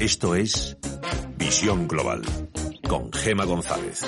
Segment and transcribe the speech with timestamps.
[0.00, 0.76] Esto es
[1.38, 2.22] Visión Global
[2.88, 4.02] con Gema González.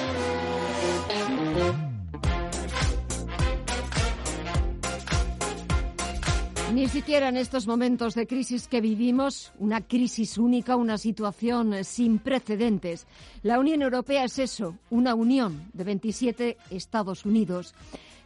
[6.73, 12.21] Ni siquiera en estos momentos de crisis que vivimos, una crisis única, una situación sin
[12.21, 13.09] precedentes.
[13.43, 17.75] La Unión Europea es eso, una unión de 27 Estados Unidos.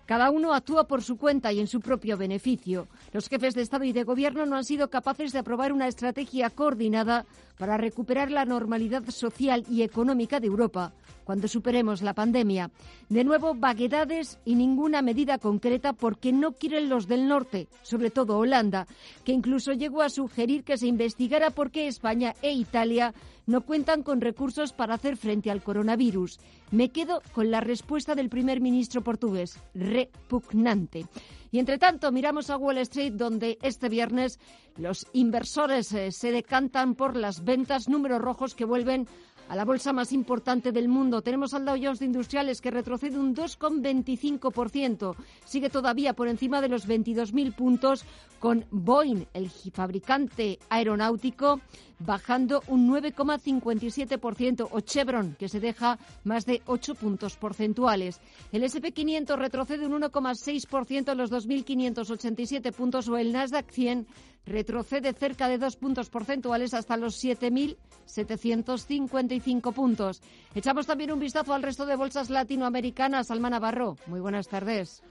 [0.07, 2.89] Cada uno actúa por su cuenta y en su propio beneficio.
[3.13, 6.51] Los jefes de Estado y de Gobierno no han sido capaces de aprobar una estrategia
[6.51, 7.25] coordinada
[7.59, 10.93] para recuperar la normalidad social y económica de Europa
[11.25, 12.71] cuando superemos la pandemia.
[13.09, 18.39] De nuevo, vaguedades y ninguna medida concreta porque no quieren los del norte, sobre todo
[18.39, 18.87] Holanda,
[19.25, 23.15] que incluso llegó a sugerir que se investigara por qué España e Italia
[23.47, 26.39] no cuentan con recursos para hacer frente al coronavirus.
[26.71, 31.07] Me quedo con la respuesta del primer ministro portugués, repugnante.
[31.51, 34.41] Y entre tanto, miramos a Wall Street, donde este viernes
[34.77, 39.07] los inversores eh, se decantan por las ventas, números rojos que vuelven
[39.49, 41.23] a la bolsa más importante del mundo.
[41.23, 45.15] Tenemos al Dow Jones de Industriales que retrocede un 2,25%.
[45.45, 48.05] Sigue todavía por encima de los 22.000 puntos
[48.39, 51.61] con Boeing, el fabricante aeronáutico,
[51.99, 58.21] bajando un 9,57%, o Chevron, que se deja más de 8 puntos porcentuales.
[58.53, 64.07] El SP500 retrocede un 1,6% en los 2.587 puntos, o el Nasdaq 100
[64.47, 70.23] retrocede cerca de dos puntos porcentuales hasta los 7.755 puntos.
[70.55, 73.31] Echamos también un vistazo al resto de bolsas latinoamericanas.
[73.31, 75.03] Alma Navarro, muy buenas tardes.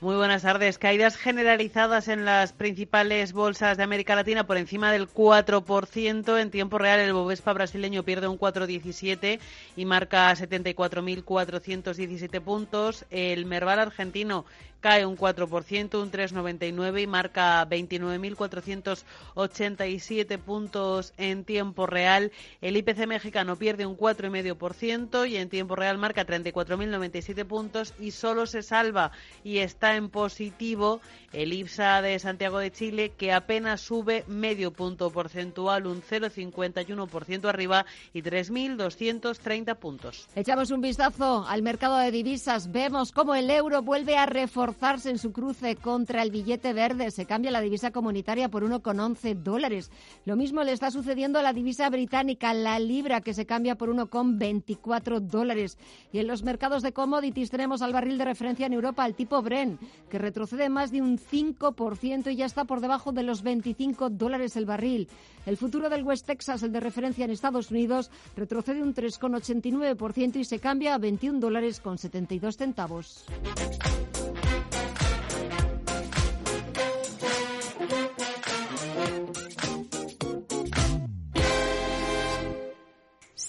[0.00, 0.78] Muy buenas tardes.
[0.78, 6.40] Caídas generalizadas en las principales bolsas de América Latina por encima del 4%.
[6.40, 9.40] En tiempo real, el Bovespa brasileño pierde un 4,17
[9.76, 13.04] y marca 74.417 puntos.
[13.10, 14.46] El Merval argentino
[14.80, 22.32] cae un 4%, un 3,99 y marca 29.487 puntos en tiempo real.
[22.60, 28.46] El IPC mexicano pierde un 4,5% y en tiempo real marca 34.097 puntos y solo
[28.46, 29.12] se salva
[29.44, 31.02] y está en positivo
[31.32, 37.86] el IPSA de Santiago de Chile que apenas sube medio punto porcentual, un 0,51% arriba
[38.12, 40.28] y 3.230 puntos.
[40.34, 42.72] Echamos un vistazo al mercado de divisas.
[42.72, 44.26] Vemos cómo el euro vuelve a
[44.70, 47.10] reforzar en su cruce contra el billete verde.
[47.10, 49.90] Se cambia la divisa comunitaria por 1,11 dólares.
[50.24, 53.88] Lo mismo le está sucediendo a la divisa británica, la libra, que se cambia por
[53.88, 55.76] 1,24 dólares.
[56.12, 59.42] Y en los mercados de commodities tenemos al barril de referencia en Europa, el tipo
[59.42, 64.10] Bren, que retrocede más de un 5% y ya está por debajo de los 25
[64.10, 65.08] dólares el barril.
[65.46, 70.44] El futuro del West Texas, el de referencia en Estados Unidos, retrocede un 3,89% y
[70.44, 73.24] se cambia a 21 dólares con 72 centavos.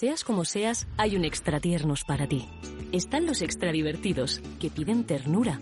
[0.02, 2.48] Seas como seas, hay un extra tiernos para ti.
[2.90, 5.60] Están los extra divertidos, que piden ternura.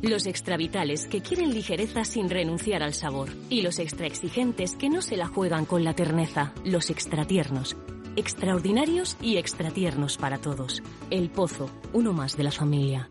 [0.00, 3.30] Los extra vitales, que quieren ligereza sin renunciar al sabor.
[3.48, 6.52] Y los extra exigentes, que no se la juegan con la terneza.
[6.64, 7.76] Los extra tiernos.
[8.14, 10.84] Extraordinarios y extra tiernos para todos.
[11.10, 13.10] El Pozo, uno más de la familia.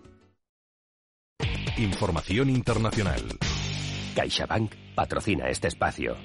[1.78, 3.22] Información internacional.
[4.16, 6.16] CaixaBank patrocina este espacio.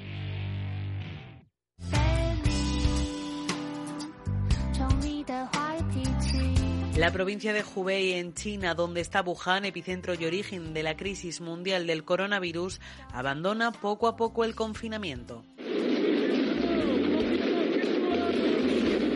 [6.96, 11.40] La provincia de Hubei en China, donde está Wuhan, epicentro y origen de la crisis
[11.40, 12.80] mundial del coronavirus,
[13.12, 15.44] abandona poco a poco el confinamiento.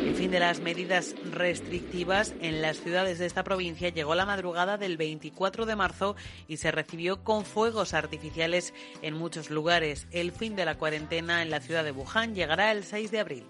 [0.02, 4.76] El fin de las medidas restrictivas en las ciudades de esta provincia llegó la madrugada
[4.76, 6.16] del 24 de marzo
[6.48, 10.08] y se recibió con fuegos artificiales en muchos lugares.
[10.10, 13.44] El fin de la cuarentena en la ciudad de Wuhan llegará el 6 de abril.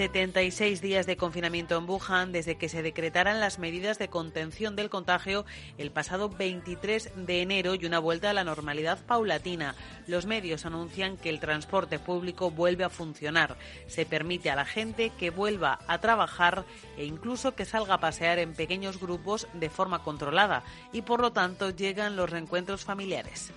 [0.00, 4.88] 76 días de confinamiento en Wuhan desde que se decretaran las medidas de contención del
[4.88, 5.44] contagio
[5.76, 9.74] el pasado 23 de enero y una vuelta a la normalidad paulatina.
[10.06, 13.58] Los medios anuncian que el transporte público vuelve a funcionar.
[13.88, 16.64] Se permite a la gente que vuelva a trabajar
[16.96, 20.62] e incluso que salga a pasear en pequeños grupos de forma controlada
[20.94, 23.52] y por lo tanto llegan los reencuentros familiares.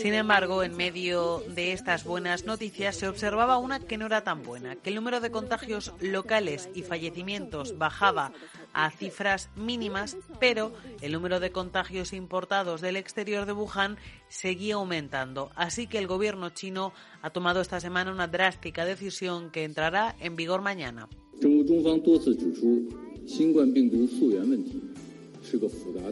[0.00, 4.42] Sin embargo, en medio de estas buenas noticias se observaba una que no era tan
[4.42, 8.32] buena, que el número de contagios locales y fallecimientos bajaba
[8.72, 13.96] a cifras mínimas, pero el número de contagios importados del exterior de Wuhan
[14.28, 15.50] seguía aumentando.
[15.54, 20.34] Así que el gobierno chino ha tomado esta semana una drástica decisión que entrará en
[20.34, 21.08] vigor mañana.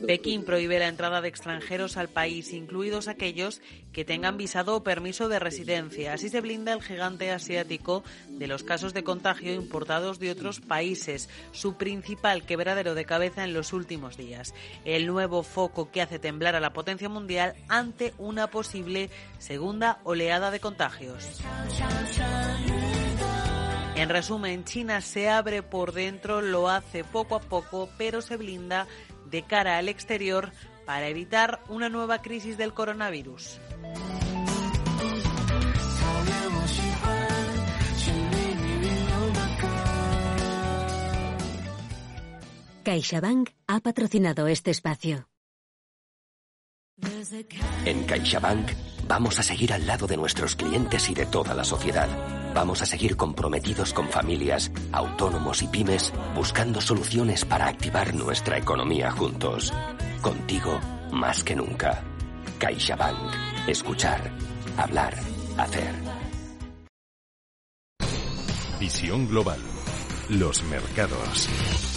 [0.06, 3.60] Pekín prohíbe la entrada de extranjeros al país, incluidos aquellos
[3.92, 6.12] que tengan visado o permiso de residencia.
[6.12, 11.28] Así se blinda el gigante asiático de los casos de contagio importados de otros países,
[11.52, 14.54] su principal quebradero de cabeza en los últimos días.
[14.84, 20.50] El nuevo foco que hace temblar a la potencia mundial ante una posible segunda oleada
[20.50, 21.40] de contagios.
[23.96, 28.88] En resumen, China se abre por dentro, lo hace poco a poco, pero se blinda
[29.34, 30.52] de cara al exterior
[30.86, 33.58] para evitar una nueva crisis del coronavirus.
[42.84, 45.28] CaixaBank ha patrocinado este espacio.
[47.86, 52.08] En CaixaBank vamos a seguir al lado de nuestros clientes y de toda la sociedad.
[52.54, 59.10] Vamos a seguir comprometidos con familias, autónomos y pymes, buscando soluciones para activar nuestra economía
[59.10, 59.72] juntos.
[60.20, 60.80] Contigo
[61.12, 62.02] más que nunca.
[62.58, 63.68] CaixaBank.
[63.68, 64.30] Escuchar,
[64.76, 65.14] hablar,
[65.58, 65.94] hacer.
[68.78, 69.60] Visión global.
[70.28, 71.93] Los mercados.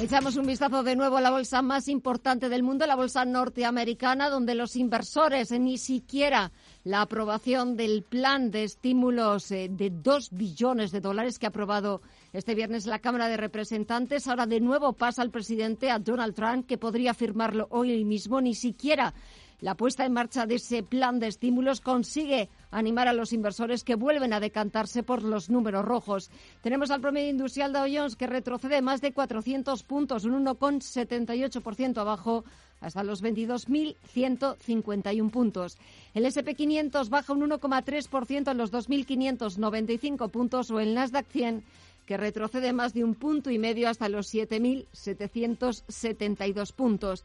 [0.00, 4.30] Echamos un vistazo de nuevo a la bolsa más importante del mundo, la bolsa norteamericana,
[4.30, 6.52] donde los inversores ni siquiera
[6.84, 12.00] la aprobación del plan de estímulos eh, de dos billones de dólares que ha aprobado
[12.32, 14.28] este viernes la Cámara de Representantes.
[14.28, 18.40] Ahora de nuevo pasa al presidente, a Donald Trump, que podría firmarlo hoy mismo.
[18.40, 19.14] Ni siquiera
[19.60, 23.94] la puesta en marcha de ese plan de estímulos consigue animar a los inversores que
[23.94, 26.30] vuelven a decantarse por los números rojos.
[26.62, 32.44] Tenemos al promedio industrial Dow Jones que retrocede más de 400 puntos, un 1,78% abajo
[32.80, 35.78] hasta los 22.151 puntos.
[36.14, 41.64] El SP500 baja un 1,3% en los 2.595 puntos o el Nasdaq 100
[42.06, 47.22] que retrocede más de un punto y medio hasta los 7.772 puntos.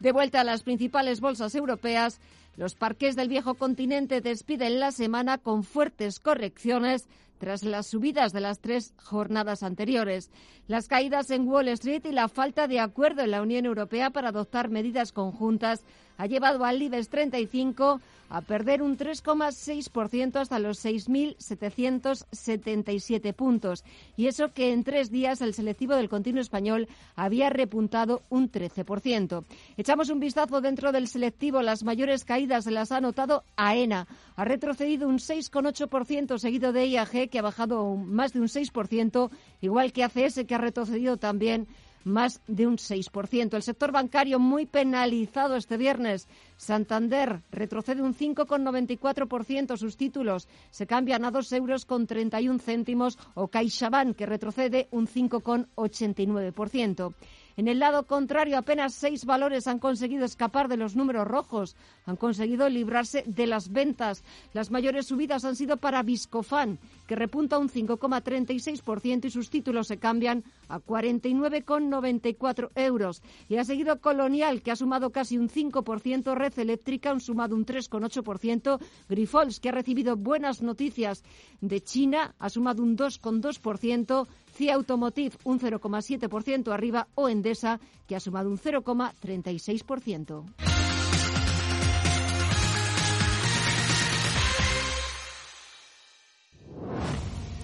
[0.00, 2.18] De vuelta a las principales bolsas europeas,
[2.56, 7.08] los parques del viejo continente despiden la semana con fuertes correcciones
[7.38, 10.30] tras las subidas de las tres jornadas anteriores.
[10.66, 14.28] Las caídas en Wall Street y la falta de acuerdo en la Unión Europea para
[14.28, 15.84] adoptar medidas conjuntas
[16.16, 18.00] ha llevado al IBEX 35
[18.30, 23.84] a perder un 3,6% hasta los 6.777 puntos.
[24.16, 29.44] Y eso que en tres días el selectivo del continuo español había repuntado un 13%.
[29.76, 31.62] Echamos un vistazo dentro del selectivo.
[31.62, 34.06] Las mayores caídas las ha notado AENA.
[34.36, 39.92] Ha retrocedido un 6,8% seguido de IAG, que ha bajado más de un 6%, igual
[39.92, 41.68] que ACS, que ha retrocedido también
[42.04, 43.54] más de un 6%.
[43.54, 46.28] El sector bancario muy penalizado este viernes.
[46.56, 49.76] Santander retrocede un 5,94%.
[49.76, 55.08] Sus títulos se cambian a 2 euros con 31 céntimos o CaixaBank, que retrocede un
[55.08, 57.14] 5,89%.
[57.56, 62.16] En el lado contrario, apenas seis valores han conseguido escapar de los números rojos, han
[62.16, 64.24] conseguido librarse de las ventas.
[64.52, 69.98] Las mayores subidas han sido para Viscofan, que repunta un 5,36% y sus títulos se
[69.98, 73.22] cambian a 49,94 euros.
[73.48, 77.64] Y ha seguido Colonial, que ha sumado casi un 5%, Red Eléctrica han sumado un
[77.64, 81.22] 3,8%, Grifols, que ha recibido buenas noticias
[81.60, 88.20] de China, ha sumado un 2,2%, CIA Automotive un 0,7% arriba o Endesa, que ha
[88.20, 90.73] sumado un 0,36%.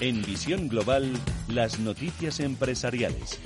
[0.00, 1.12] En Visión Global,
[1.46, 3.38] las noticias empresariales.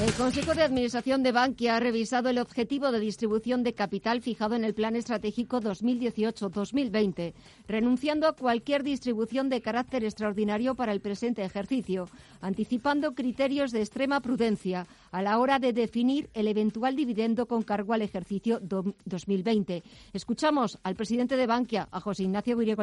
[0.00, 4.54] El Consejo de Administración de Bankia ha revisado el objetivo de distribución de capital fijado
[4.54, 7.34] en el Plan Estratégico 2018-2020,
[7.66, 12.08] renunciando a cualquier distribución de carácter extraordinario para el presente ejercicio,
[12.40, 17.94] anticipando criterios de extrema prudencia a la hora de definir el eventual dividendo con cargo
[17.94, 19.82] al ejercicio 2020.
[20.12, 22.82] Escuchamos al presidente de Bankia, a José Ignacio Viriego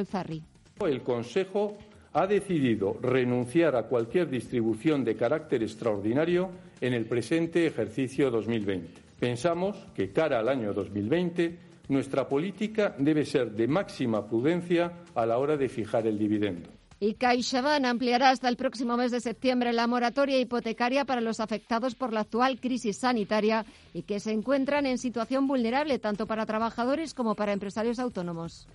[0.87, 1.77] el Consejo
[2.13, 9.01] ha decidido renunciar a cualquier distribución de carácter extraordinario en el presente ejercicio 2020.
[9.19, 11.59] Pensamos que, cara al año 2020,
[11.89, 16.69] nuestra política debe ser de máxima prudencia a la hora de fijar el dividendo.
[17.01, 21.95] Y CaixaBank ampliará hasta el próximo mes de septiembre la moratoria hipotecaria para los afectados
[21.95, 27.13] por la actual crisis sanitaria y que se encuentran en situación vulnerable tanto para trabajadores
[27.13, 28.67] como para empresarios autónomos.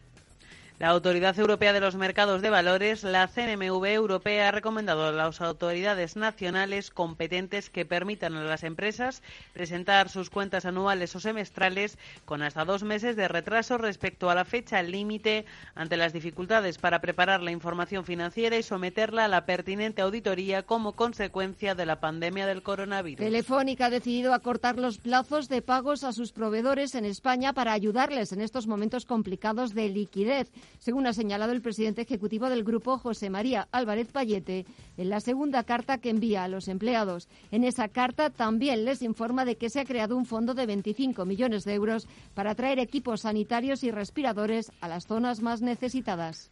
[0.80, 5.40] La Autoridad Europea de los Mercados de Valores, la CNMV Europea, ha recomendado a las
[5.40, 12.42] autoridades nacionales competentes que permitan a las empresas presentar sus cuentas anuales o semestrales con
[12.42, 15.44] hasta dos meses de retraso respecto a la fecha límite
[15.76, 20.94] ante las dificultades para preparar la información financiera y someterla a la pertinente auditoría como
[20.94, 23.24] consecuencia de la pandemia del coronavirus.
[23.24, 28.32] Telefónica ha decidido acortar los plazos de pagos a sus proveedores en España para ayudarles
[28.32, 33.30] en estos momentos complicados de liquidez según ha señalado el presidente ejecutivo del grupo, José
[33.30, 34.66] María Álvarez Payete,
[34.96, 37.28] en la segunda carta que envía a los empleados.
[37.50, 41.24] En esa carta también les informa de que se ha creado un fondo de 25
[41.24, 46.50] millones de euros para traer equipos sanitarios y respiradores a las zonas más necesitadas.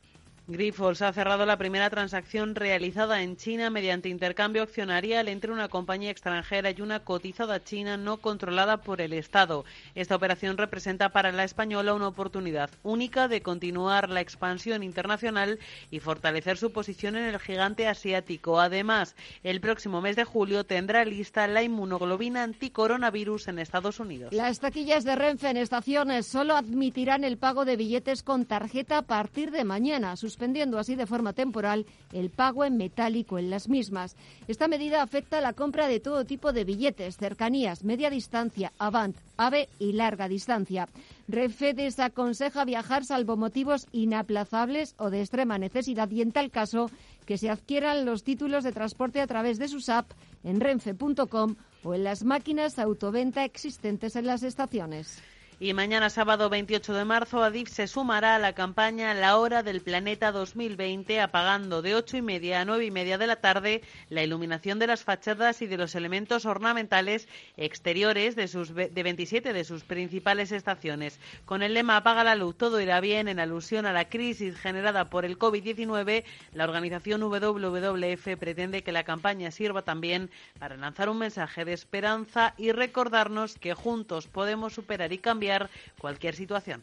[0.49, 6.11] Grifols ha cerrado la primera transacción realizada en China mediante intercambio accionarial entre una compañía
[6.11, 9.64] extranjera y una cotizada china no controlada por el Estado.
[9.94, 15.61] Esta operación representa para la española una oportunidad única de continuar la expansión internacional
[15.92, 18.61] y fortalecer su posición en el gigante asiático.
[18.61, 24.32] Además, el próximo mes de julio tendrá lista la inmunoglobina anticoronavirus en Estados Unidos.
[24.32, 29.02] Las taquillas de Renfe en estaciones solo admitirán el pago de billetes con tarjeta a
[29.02, 34.17] partir de mañana suspendiendo así de forma temporal el pago en metálico en las mismas.
[34.49, 39.15] Esta medida afecta a la compra de todo tipo de billetes, cercanías, media distancia, avant,
[39.37, 40.89] ave y larga distancia.
[41.29, 46.91] Renfe desaconseja viajar salvo motivos inaplazables o de extrema necesidad y en tal caso
[47.27, 50.11] que se adquieran los títulos de transporte a través de sus app
[50.45, 55.23] en renfe.com o en las máquinas autoventa existentes en las estaciones.
[55.62, 59.81] Y mañana sábado 28 de marzo, Adif se sumará a la campaña La Hora del
[59.81, 64.25] Planeta 2020, apagando de 8 y media a 9 y media de la tarde la
[64.25, 69.62] iluminación de las fachadas y de los elementos ornamentales exteriores de, sus, de 27 de
[69.62, 71.21] sus principales estaciones.
[71.45, 75.11] Con el lema Apaga la luz, todo irá bien, en alusión a la crisis generada
[75.11, 80.28] por el COVID-19, la organización WWF pretende que la campaña sirva también
[80.59, 85.51] para lanzar un mensaje de esperanza y recordarnos que juntos podemos superar y cambiar
[85.99, 86.82] cualquier situación.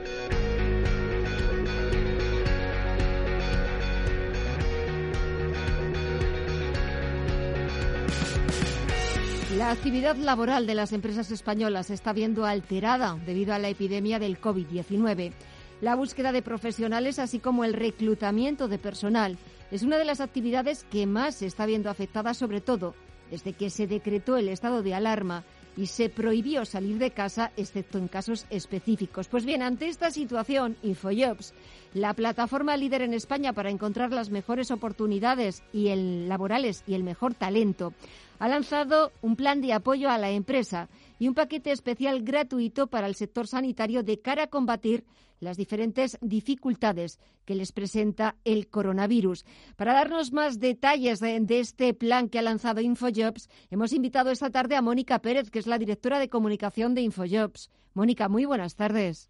[9.61, 14.17] La actividad laboral de las empresas españolas se está viendo alterada debido a la epidemia
[14.17, 15.33] del COVID-19.
[15.81, 19.37] La búsqueda de profesionales, así como el reclutamiento de personal,
[19.69, 22.95] es una de las actividades que más se está viendo afectada, sobre todo
[23.29, 25.43] desde que se decretó el estado de alarma
[25.77, 29.27] y se prohibió salir de casa excepto en casos específicos.
[29.27, 31.53] Pues bien, ante esta situación, InfoJobs,
[31.93, 37.03] la plataforma líder en España para encontrar las mejores oportunidades y el, laborales y el
[37.03, 37.93] mejor talento,
[38.41, 43.05] ha lanzado un plan de apoyo a la empresa y un paquete especial gratuito para
[43.05, 45.05] el sector sanitario de cara a combatir
[45.39, 49.45] las diferentes dificultades que les presenta el coronavirus.
[49.75, 54.49] Para darnos más detalles de, de, este plan que ha lanzado InfoJobs, hemos invitado esta
[54.49, 57.69] tarde a Mónica Pérez, que es la directora de comunicación de InfoJobs.
[57.93, 59.29] Mónica, muy buenas tardes.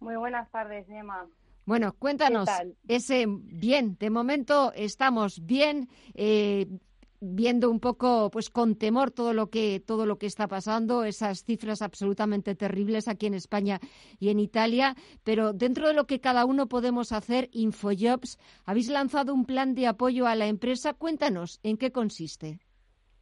[0.00, 1.24] Muy buenas tardes, Gemma.
[1.66, 2.48] Bueno, cuéntanos,
[2.88, 5.88] ese bien, de momento estamos bien.
[6.14, 6.66] Eh,
[7.24, 11.44] viendo un poco pues con temor todo lo que todo lo que está pasando esas
[11.44, 13.80] cifras absolutamente terribles aquí en España
[14.20, 14.94] y en Italia.
[15.24, 19.86] Pero dentro de lo que cada uno podemos hacer Infojobs habéis lanzado un plan de
[19.86, 20.94] apoyo a la empresa.
[20.94, 22.60] Cuéntanos en qué consiste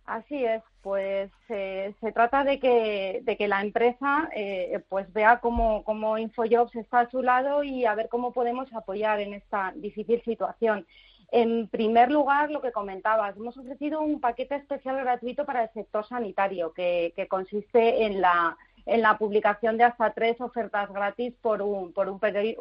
[0.04, 5.38] Así es, pues eh, se trata de que, de que la empresa eh, pues vea
[5.38, 9.73] cómo, cómo Infojobs está a su lado y a ver cómo podemos apoyar en esta
[9.76, 10.87] difícil situación.
[11.35, 16.07] En primer lugar, lo que comentabas, hemos ofrecido un paquete especial gratuito para el sector
[16.07, 21.95] sanitario que, consiste en la, en la publicación de hasta tres ofertas gratis por un,
[21.95, 22.21] por un,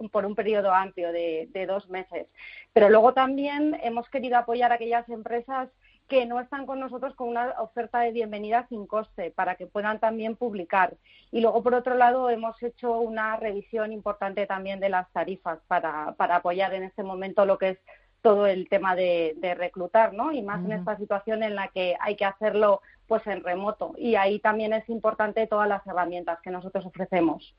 [0.10, 2.28] por un periodo amplio de, dos meses.
[2.72, 5.68] Pero luego también hemos querido apoyar a aquellas empresas
[6.08, 10.00] que no están con nosotros con una oferta de bienvenida sin coste para que puedan
[10.00, 10.96] también publicar.
[11.30, 16.16] Y luego, por otro lado, hemos hecho una revisión importante también de las tarifas para
[16.18, 17.78] apoyar en este momento lo que es
[18.22, 20.32] todo el tema de, reclutar, ¿no?
[20.32, 24.16] Y más en esta situación en la que hay que hacerlo pues en remoto y
[24.16, 27.54] ahí también es importante todas las herramientas que nosotros ofrecemos.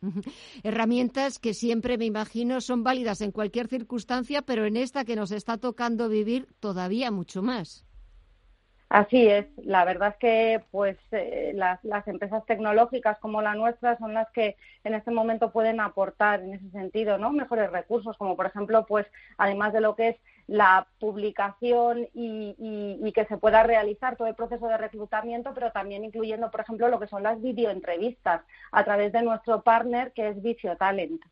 [0.62, 5.31] Herramientas que siempre me imagino son válidas en cualquier circunstancia, pero en esta que nos
[5.31, 7.85] está tocando vivir todavía mucho más.
[8.92, 13.97] Así es, la verdad es que pues eh, las, las, empresas tecnológicas como la nuestra
[13.97, 17.33] son las que en este momento pueden aportar en ese sentido, ¿no?
[17.33, 19.07] Mejores recursos, como por ejemplo, pues
[19.38, 24.66] además de lo que es la publicación y, que se pueda realizar todo el proceso
[24.68, 29.22] de reclutamiento, pero también incluyendo, por ejemplo, lo que son las videoentrevistas a través de
[29.22, 31.22] nuestro partner que es Vicio Talent.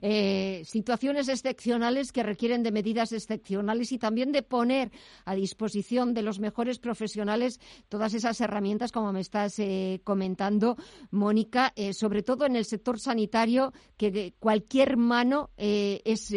[0.00, 4.92] Eh, situaciones excepcionales que requieren de medidas excepcionales y también de poner
[5.24, 10.76] a disposición de los mejores profesionales todas esas herramientas, como me estás eh, comentando,
[11.10, 16.32] Mónica, eh, sobre todo en el sector sanitario, que cualquier mano es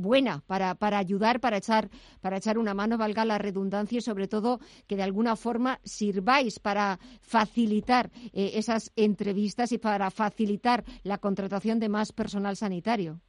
[0.00, 1.88] buena para, para ayudar, para echar,
[2.20, 6.58] para echar una mano, valga la redundancia, y sobre todo que de alguna forma sirváis
[6.58, 13.20] para facilitar eh, esas entrevistas y para facilitar la contratación de más personal sanitario.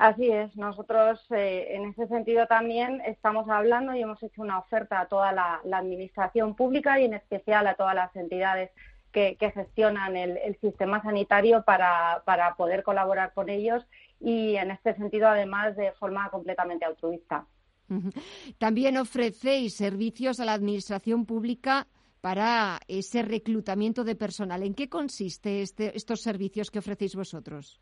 [0.00, 4.98] Así es, nosotros eh, en ese sentido también estamos hablando y hemos hecho una oferta
[4.98, 8.70] a toda la, administración pública y en especial a todas las entidades
[9.12, 13.86] que, gestionan el, el, sistema sanitario para, para poder colaborar con ellos
[14.20, 17.46] y en este sentido además de forma completamente altruista.
[18.58, 21.88] También ofrecéis servicios a la Administración Pública
[22.20, 24.62] para ese reclutamiento de personal.
[24.62, 27.80] ¿En qué consiste este, estos servicios que ofrecéis vosotros?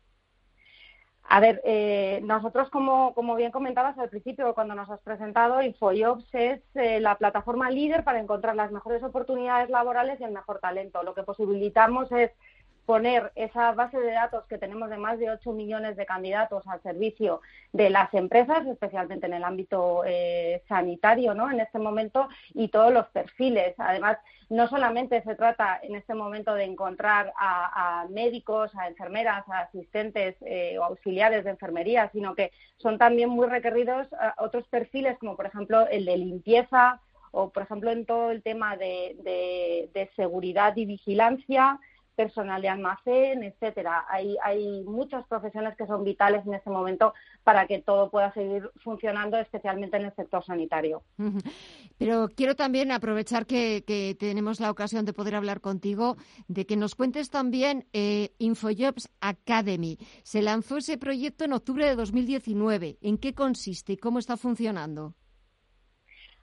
[1.31, 6.27] A ver, eh, nosotros, como, como, bien comentabas al principio, cuando nos has presentado, InfoJobs
[6.33, 11.03] es eh, la plataforma líder para encontrar las mejores oportunidades laborales y el mejor talento.
[11.03, 12.31] Lo que posibilitamos es
[12.89, 16.81] poner esa base de datos que tenemos de más de 8 millones de candidatos al
[16.81, 17.39] servicio
[17.71, 21.51] de las empresas, especialmente en el ámbito eh, sanitario, ¿no?
[21.51, 23.75] En este momento y todos los perfiles.
[23.77, 24.17] Además,
[24.49, 30.35] no solamente se trata en este momento de encontrar a, médicos, a enfermeras, a asistentes
[30.41, 35.35] eh, o auxiliares de enfermería, sino que son también muy requeridos eh, otros perfiles, como
[35.35, 36.99] por ejemplo el de limpieza
[37.29, 41.79] o, por ejemplo, en todo el tema de seguridad y vigilancia
[42.19, 44.05] personal de almacén, etcétera.
[44.09, 47.13] Hay, hay muchas profesiones que son vitales en este momento
[47.45, 51.01] para que todo pueda seguir funcionando, especialmente en el sector sanitario.
[51.97, 53.85] Pero quiero también aprovechar que,
[54.19, 56.17] tenemos la ocasión de poder hablar contigo,
[56.49, 59.97] de que nos cuentes también eh, InfoJobs Academy.
[60.23, 62.97] Se lanzó ese proyecto en octubre de 2019.
[62.99, 65.15] ¿En qué consiste y cómo está funcionando?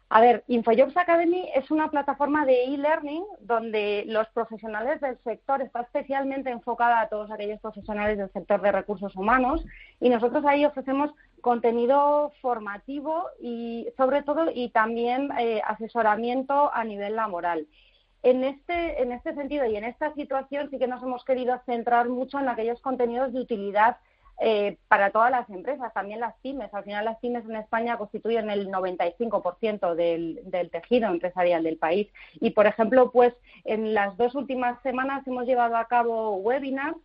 [0.09, 5.81] A ver, InfoJobs Academy es una plataforma de e-learning donde los profesionales del sector está
[5.81, 9.65] especialmente enfocada a todos aquellos profesionales del sector de recursos humanos
[10.01, 17.17] y nosotros ahí ofrecemos contenido formativo y sobre todo y también eh, asesoramiento a nivel
[17.17, 17.67] laboral.
[18.23, 22.09] En este, en este sentido y en esta situación sí que nos hemos querido centrar
[22.09, 23.97] mucho en aquellos contenidos de utilidad
[24.41, 26.73] eh, para todas las empresas, también las pymes.
[26.75, 32.09] Al final las pymes en España constituyen el 95% del, del tejido empresarial del país.
[32.41, 36.99] Y, por ejemplo, pues en las dos últimas semanas hemos llevado a cabo webinars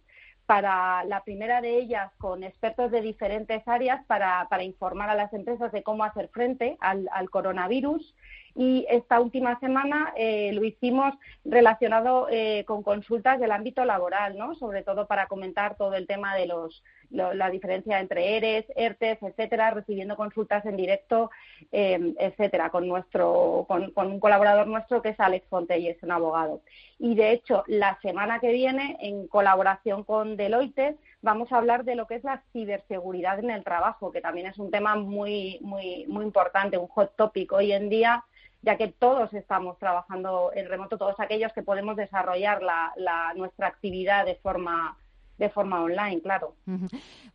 [0.46, 5.32] para la primera de ellas con expertos de diferentes áreas para, para informar a las
[5.34, 8.14] empresas de cómo hacer frente al, al coronavirus
[8.56, 11.14] y esta última semana eh, lo hicimos
[11.46, 14.56] relacionado eh, con consultas del ámbito laboral, ¿no?
[14.56, 19.72] Sobre todo para comentar todo el tema de los la diferencia entre ERES, ERTES, etcétera,
[19.72, 21.30] recibiendo consultas en directo,
[21.72, 26.12] eh, etcétera, con nuestro con, un colaborador nuestro que es Alex Fonte y es un
[26.12, 26.62] abogado.
[27.00, 31.96] Y de hecho, la semana que viene, en colaboración con Deloitte, vamos a hablar de
[31.96, 36.06] lo que es la ciberseguridad en el trabajo, que también es un tema muy muy
[36.08, 38.24] muy importante, un hot topic hoy en día
[38.62, 44.26] ya que todos estamos trabajando en remoto, todos aquellos que podemos desarrollar la, nuestra actividad
[44.26, 44.98] de forma
[45.42, 46.56] de forma online, claro.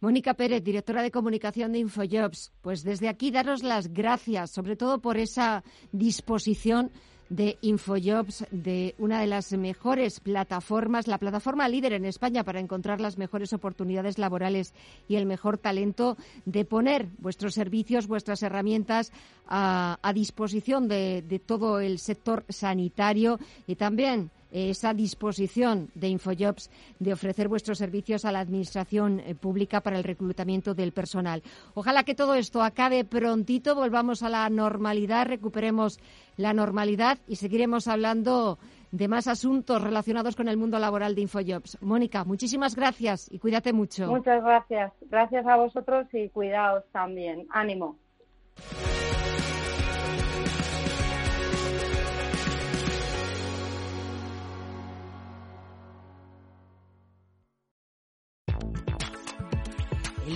[0.00, 5.00] Mónica Pérez, directora de comunicación de InfoJobs, pues desde aquí daros las gracias, sobre todo
[5.00, 6.92] por esa disposición
[7.30, 13.00] de InfoJobs, de una de las mejores plataformas, la plataforma líder en España para encontrar
[13.00, 14.72] las mejores oportunidades laborales
[15.08, 19.10] y el mejor talento, de poner vuestros servicios, vuestras herramientas
[19.48, 27.48] a, disposición de todo el sector sanitario y también esa disposición de Infojobs de ofrecer
[27.48, 31.42] vuestros servicios a la Administración eh, Pública para el reclutamiento del personal.
[31.74, 35.98] Ojalá que todo esto acabe prontito, volvamos a la normalidad, recuperemos
[36.36, 38.58] la normalidad y seguiremos hablando
[38.92, 41.78] de más asuntos relacionados con el mundo laboral de Infojobs.
[41.82, 44.06] Mónica, muchísimas gracias y cuídate mucho.
[44.06, 44.92] Muchas gracias.
[45.02, 47.46] Gracias a vosotros y cuidaos también.
[47.50, 47.98] Ánimo.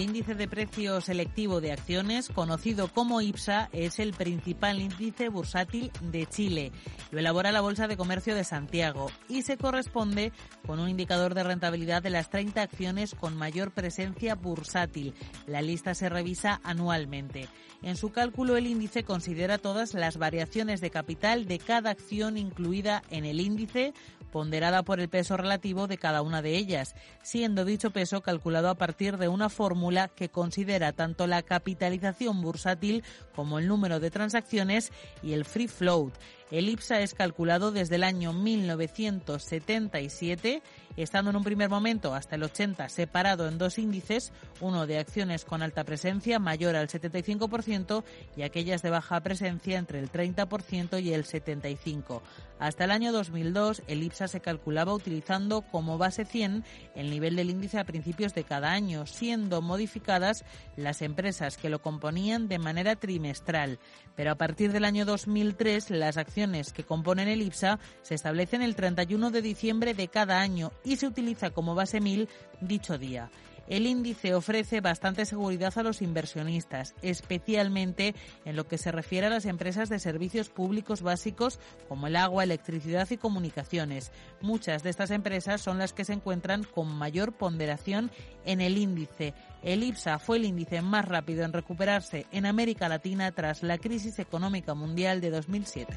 [0.00, 5.92] El índice de precio selectivo de acciones, conocido como IPSA, es el principal índice bursátil
[6.00, 6.72] de Chile.
[7.10, 10.32] Lo elabora la Bolsa de Comercio de Santiago y se corresponde
[10.66, 15.12] con un indicador de rentabilidad de las 30 acciones con mayor presencia bursátil.
[15.46, 17.50] La lista se revisa anualmente.
[17.82, 23.02] En su cálculo, el índice considera todas las variaciones de capital de cada acción incluida
[23.10, 23.92] en el índice,
[24.32, 28.76] ponderada por el peso relativo de cada una de ellas, siendo dicho peso calculado a
[28.76, 33.02] partir de una fórmula que considera tanto la capitalización bursátil
[33.34, 36.14] como el número de transacciones y el free float.
[36.50, 40.62] El IPSA es calculado desde el año 1977,
[40.96, 45.44] estando en un primer momento hasta el 80 separado en dos índices, uno de acciones
[45.44, 48.04] con alta presencia mayor al 75%
[48.36, 52.22] y aquellas de baja presencia entre el 30% y el 75%.
[52.58, 56.62] Hasta el año 2002, el IPSA se calculaba utilizando como base 100
[56.94, 60.44] el nivel del índice a principios de cada año, siendo modificadas
[60.76, 63.78] las empresas que lo componían de manera trimestral.
[64.20, 68.76] Pero a partir del año 2003, las acciones que componen el IPSA se establecen el
[68.76, 72.28] 31 de diciembre de cada año y se utiliza como base 1000
[72.60, 73.30] dicho día.
[73.66, 79.30] El índice ofrece bastante seguridad a los inversionistas, especialmente en lo que se refiere a
[79.30, 84.12] las empresas de servicios públicos básicos como el agua, electricidad y comunicaciones.
[84.42, 88.10] Muchas de estas empresas son las que se encuentran con mayor ponderación
[88.44, 89.32] en el índice.
[89.62, 94.18] El IPSA fue el índice más rápido en recuperarse en América Latina tras la crisis
[94.18, 95.94] económica mundial de 2007.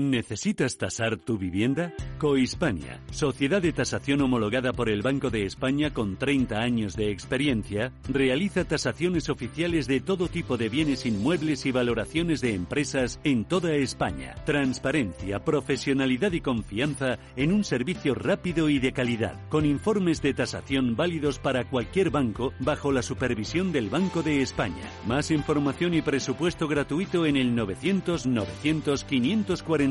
[0.00, 1.92] ¿Necesitas tasar tu vivienda?
[2.18, 7.92] Cohispania, sociedad de tasación homologada por el Banco de España con 30 años de experiencia,
[8.08, 13.74] realiza tasaciones oficiales de todo tipo de bienes inmuebles y valoraciones de empresas en toda
[13.74, 14.36] España.
[14.46, 20.96] Transparencia, profesionalidad y confianza en un servicio rápido y de calidad, con informes de tasación
[20.96, 24.90] válidos para cualquier banco bajo la supervisión del Banco de España.
[25.06, 29.89] Más información y presupuesto gratuito en el 900 900 540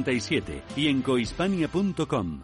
[0.75, 2.43] y en cohispania.com.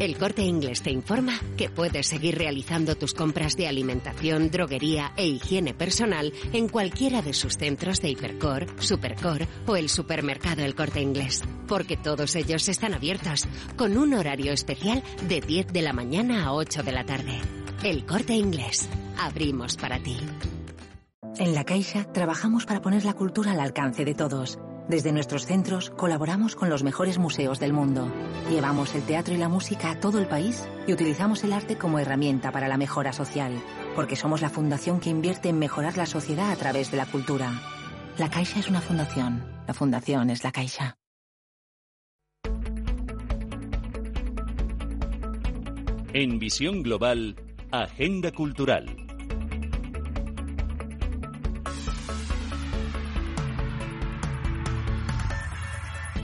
[0.00, 5.26] El corte inglés te informa que puedes seguir realizando tus compras de alimentación, droguería e
[5.26, 11.00] higiene personal en cualquiera de sus centros de Hipercor, Supercor o el supermercado El Corte
[11.00, 11.42] Inglés.
[11.68, 16.52] Porque todos ellos están abiertos, con un horario especial de 10 de la mañana a
[16.52, 17.40] 8 de la tarde.
[17.84, 18.88] El corte inglés.
[19.18, 20.16] Abrimos para ti.
[21.36, 24.58] En La Caixa trabajamos para poner la cultura al alcance de todos.
[24.88, 28.12] Desde nuestros centros colaboramos con los mejores museos del mundo.
[28.50, 31.98] Llevamos el teatro y la música a todo el país y utilizamos el arte como
[31.98, 33.52] herramienta para la mejora social,
[33.96, 37.62] porque somos la fundación que invierte en mejorar la sociedad a través de la cultura.
[38.18, 39.42] La Caixa es una fundación.
[39.66, 40.98] La fundación es la Caixa.
[46.12, 47.36] En Visión Global,
[47.72, 49.03] Agenda Cultural.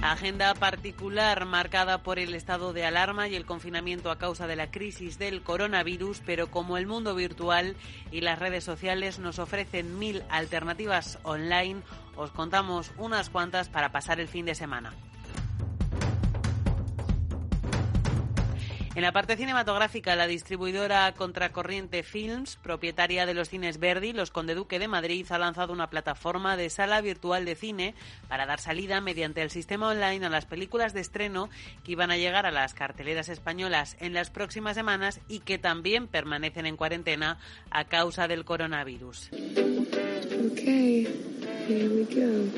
[0.03, 4.71] Agenda particular marcada por el estado de alarma y el confinamiento a causa de la
[4.71, 7.77] crisis del coronavirus, pero como el mundo virtual
[8.11, 11.83] y las redes sociales nos ofrecen mil alternativas online,
[12.17, 14.95] os contamos unas cuantas para pasar el fin de semana.
[18.93, 24.57] En la parte cinematográfica, la distribuidora Contracorriente Films, propietaria de los cines Verdi, Los Conde
[24.57, 27.95] Duque de Madrid, ha lanzado una plataforma de sala virtual de cine
[28.29, 31.51] para dar salida mediante el sistema online a las películas de estreno
[31.85, 36.09] que iban a llegar a las carteleras españolas en las próximas semanas y que también
[36.09, 37.39] permanecen en cuarentena
[37.71, 39.31] a causa del coronavirus.
[40.53, 41.07] Okay,
[41.69, 42.51] here we go.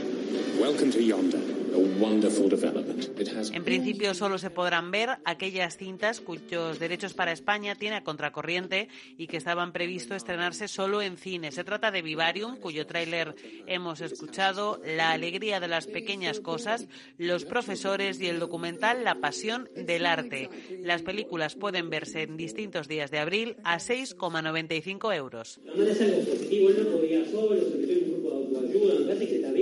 [3.53, 8.89] En principio solo se podrán ver aquellas cintas cuyos derechos para España tiene a contracorriente
[9.17, 11.53] y que estaban previsto estrenarse solo en cine.
[11.53, 13.35] Se trata de Vivarium, cuyo tráiler
[13.67, 19.69] hemos escuchado, La alegría de las pequeñas cosas, Los profesores y el documental La pasión
[19.75, 20.51] del arte.
[20.83, 25.61] Las películas pueden verse en distintos días de abril a 6,95 euros.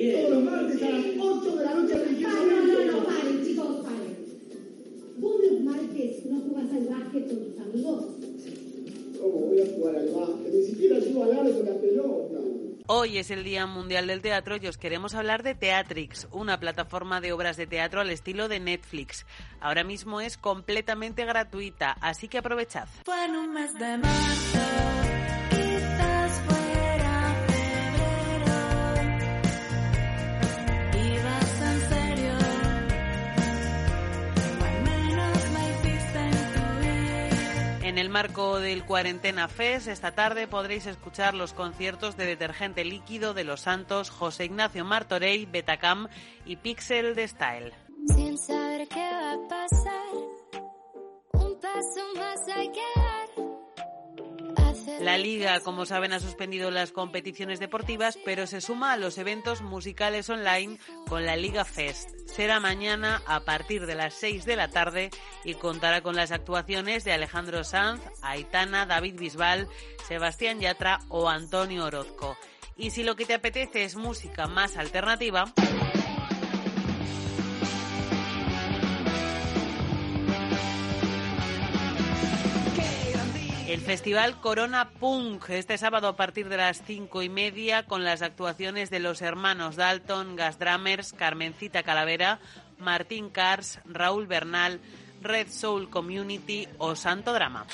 [0.00, 1.04] Todos los martes a las
[7.10, 8.04] básquet con tus amigos?
[9.20, 10.54] ¿Cómo voy a jugar al básquet?
[10.54, 12.38] Ni siquiera llevo al arco la pelota.
[12.86, 17.20] Hoy es el Día Mundial del Teatro y os queremos hablar de Teatrix, una plataforma
[17.20, 19.26] de obras de teatro al estilo de Netflix.
[19.60, 22.88] Ahora mismo es completamente gratuita, así que aprovechad.
[37.90, 43.34] En el marco del Cuarentena Fest, esta tarde podréis escuchar los conciertos de Detergente Líquido
[43.34, 46.06] de Los Santos, José Ignacio Martorell, Betacam
[46.46, 47.72] y Pixel de Style.
[55.00, 59.62] La Liga, como saben, ha suspendido las competiciones deportivas, pero se suma a los eventos
[59.62, 60.78] musicales online
[61.08, 62.10] con la Liga Fest.
[62.26, 65.10] Será mañana a partir de las 6 de la tarde
[65.44, 69.68] y contará con las actuaciones de Alejandro Sanz, Aitana, David Bisbal,
[70.06, 72.36] Sebastián Yatra o Antonio Orozco.
[72.76, 75.52] Y si lo que te apetece es música más alternativa,
[83.70, 88.20] El festival Corona Punk, este sábado a partir de las cinco y media, con las
[88.20, 92.40] actuaciones de los hermanos Dalton, Gas Drummers, Carmencita Calavera,
[92.78, 94.80] Martín Cars, Raúl Bernal,
[95.22, 97.64] Red Soul Community o Santo Drama.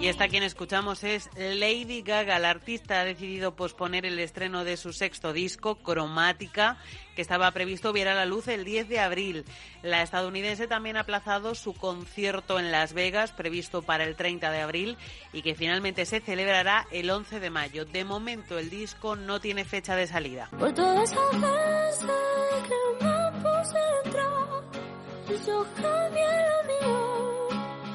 [0.00, 2.38] Y esta quien escuchamos es Lady Gaga.
[2.38, 6.78] La artista ha decidido posponer el estreno de su sexto disco, Cromática,
[7.14, 9.44] que estaba previsto viera la luz el 10 de abril.
[9.82, 14.62] La estadounidense también ha aplazado su concierto en Las Vegas, previsto para el 30 de
[14.62, 14.96] abril,
[15.34, 17.84] y que finalmente se celebrará el 11 de mayo.
[17.84, 20.48] De momento el disco no tiene fecha de salida.
[20.58, 20.72] Por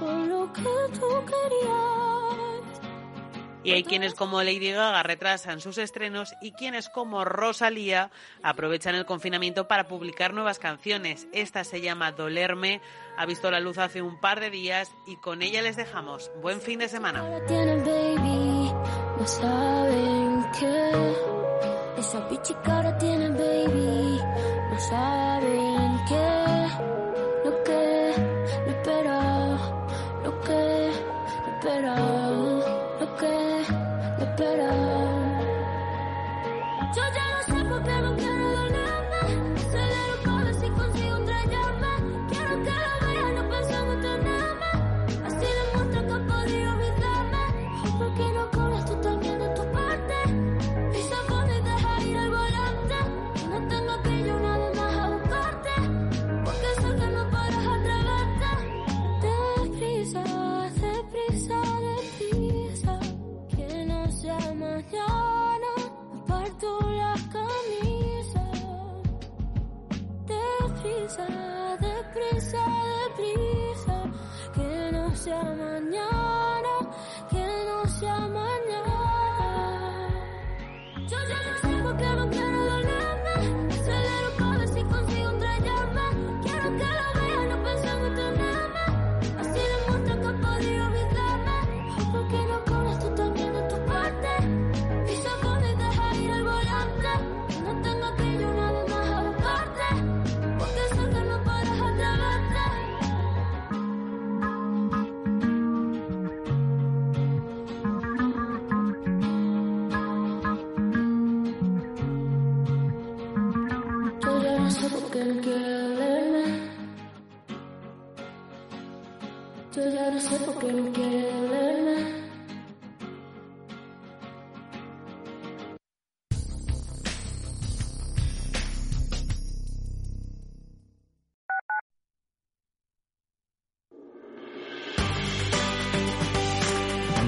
[0.06, 0.62] por lo que
[0.94, 2.82] tú querías.
[3.64, 8.12] Y hay quienes como Lady Gaga retrasan sus estrenos y quienes como Rosalía
[8.44, 11.28] aprovechan el confinamiento para publicar nuevas canciones.
[11.34, 12.80] Esta se llama Dolerme,
[13.18, 16.30] ha visto la luz hace un par de días y con ella les dejamos.
[16.44, 17.24] Buen fin de semana.
[19.18, 20.46] No saben.
[21.98, 24.20] Esa baby,
[24.70, 25.85] no saben
[31.86, 31.96] espera,
[33.00, 33.66] lo que
[34.18, 34.70] me espera.
[36.96, 38.35] Yo ya no sé por qué no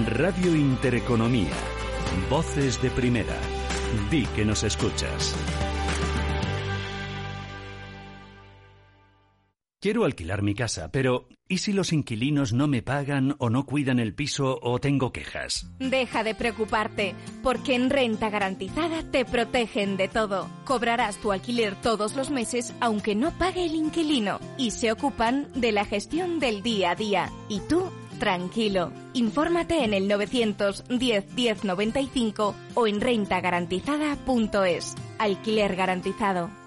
[0.05, 1.53] Radio Intereconomía.
[2.29, 3.35] Voces de primera.
[4.11, 5.35] Di que nos escuchas.
[9.79, 13.99] Quiero alquilar mi casa, pero ¿y si los inquilinos no me pagan o no cuidan
[13.99, 15.67] el piso o tengo quejas?
[15.79, 20.49] Deja de preocuparte, porque en Renta Garantizada te protegen de todo.
[20.65, 25.71] Cobrarás tu alquiler todos los meses aunque no pague el inquilino y se ocupan de
[25.71, 27.31] la gestión del día a día.
[27.47, 27.83] Y tú,
[28.19, 28.91] tranquilo.
[29.13, 34.95] Infórmate en el 910 1095 o en rentagarantizada.es.
[35.19, 36.66] Alquiler garantizado.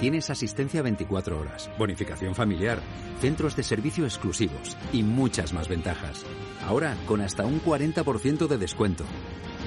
[0.00, 2.80] Tienes asistencia 24 horas, bonificación familiar,
[3.20, 6.24] centros de servicio exclusivos y muchas más ventajas.
[6.66, 9.04] Ahora con hasta un 40% de descuento.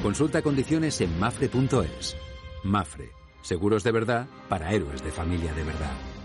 [0.04, 2.16] Consulta condiciones en mafre.es.
[2.64, 3.12] Mafre,
[3.42, 6.19] seguros de verdad para héroes de familia de verdad.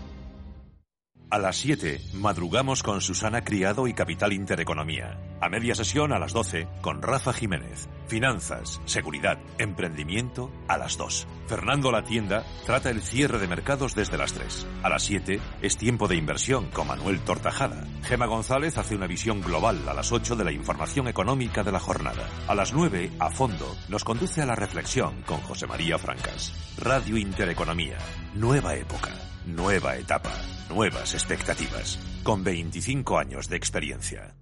[1.35, 5.19] A las 7, madrugamos con Susana Criado y Capital Intereconomía.
[5.41, 7.89] A media sesión a las 12, con Rafa Jiménez.
[8.07, 11.27] Finanzas, seguridad, emprendimiento, a las 2.
[11.47, 14.65] Fernando La Tienda trata el cierre de mercados desde las 3.
[14.81, 17.85] A las 7, es tiempo de inversión con Manuel Tortajada.
[18.03, 21.81] Gema González hace una visión global a las 8 de la información económica de la
[21.81, 22.29] jornada.
[22.47, 26.53] A las 9, a fondo, nos conduce a la reflexión con José María Francas.
[26.77, 27.97] Radio Intereconomía.
[28.35, 29.34] Nueva época.
[29.45, 30.33] Nueva etapa,
[30.73, 34.35] nuevas expectativas, con 25 años de experiencia.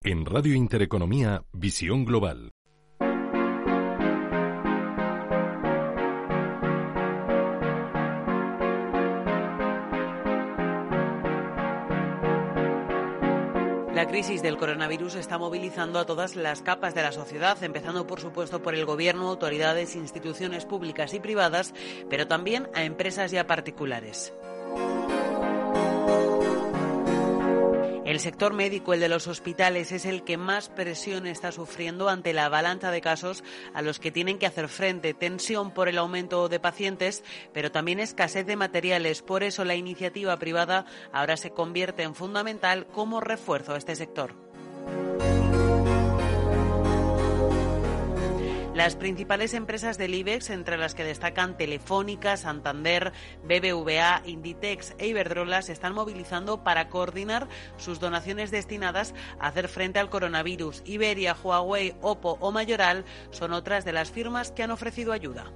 [0.00, 2.50] En Radio Intereconomía, Visión Global.
[14.04, 18.20] La crisis del coronavirus está movilizando a todas las capas de la sociedad, empezando por
[18.20, 21.72] supuesto por el gobierno, autoridades, instituciones públicas y privadas,
[22.10, 24.34] pero también a empresas y a particulares.
[28.04, 32.34] El sector médico, el de los hospitales, es el que más presión está sufriendo ante
[32.34, 35.14] la avalancha de casos a los que tienen que hacer frente.
[35.14, 39.22] Tensión por el aumento de pacientes, pero también escasez de materiales.
[39.22, 44.34] Por eso la iniciativa privada ahora se convierte en fundamental como refuerzo a este sector.
[48.74, 53.12] Las principales empresas del IBEX, entre las que destacan Telefónica, Santander,
[53.44, 60.00] BBVA, Inditex e Iberdrola, se están movilizando para coordinar sus donaciones destinadas a hacer frente
[60.00, 60.82] al coronavirus.
[60.86, 65.52] Iberia, Huawei, Oppo o Mayoral son otras de las firmas que han ofrecido ayuda.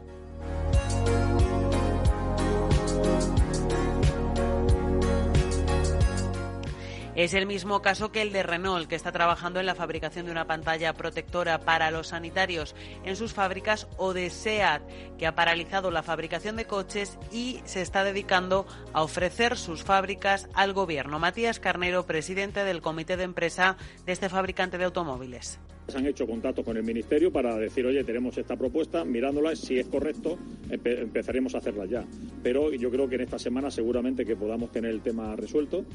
[7.19, 10.31] Es el mismo caso que el de Renault, que está trabajando en la fabricación de
[10.31, 14.83] una pantalla protectora para los sanitarios en sus fábricas, o de SEAT,
[15.19, 20.49] que ha paralizado la fabricación de coches y se está dedicando a ofrecer sus fábricas
[20.55, 21.19] al gobierno.
[21.19, 23.77] Matías Carnero, presidente del comité de empresa
[24.07, 25.59] de este fabricante de automóviles.
[25.89, 29.79] Se han hecho contacto con el Ministerio para decir, oye, tenemos esta propuesta, mirándola, si
[29.79, 30.39] es correcto,
[30.71, 32.05] empe empezaremos a hacerla ya.
[32.43, 35.87] Pero yo creo que en esta semana seguramente que podamos tener el tema resuelto.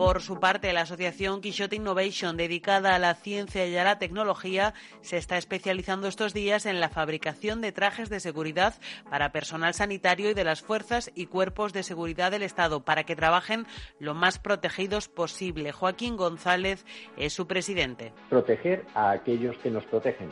[0.00, 4.72] Por su parte, la asociación Quixote Innovation, dedicada a la ciencia y a la tecnología,
[5.02, 8.72] se está especializando estos días en la fabricación de trajes de seguridad
[9.10, 13.14] para personal sanitario y de las fuerzas y cuerpos de seguridad del Estado, para que
[13.14, 13.66] trabajen
[13.98, 15.70] lo más protegidos posible.
[15.70, 16.86] Joaquín González
[17.18, 18.14] es su presidente.
[18.30, 20.30] Proteger a aquellos que nos protegen,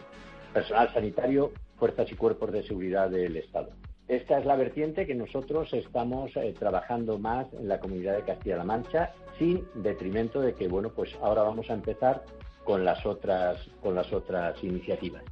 [0.54, 3.68] personal sanitario, fuerzas y cuerpos de seguridad del Estado.
[4.08, 8.64] Esta es la vertiente que nosotros estamos eh, trabajando más en la comunidad de Castilla-La
[8.64, 12.24] Mancha, sin detrimento de que, bueno, pues ahora vamos a empezar
[12.64, 15.22] con las otras, con las otras iniciativas.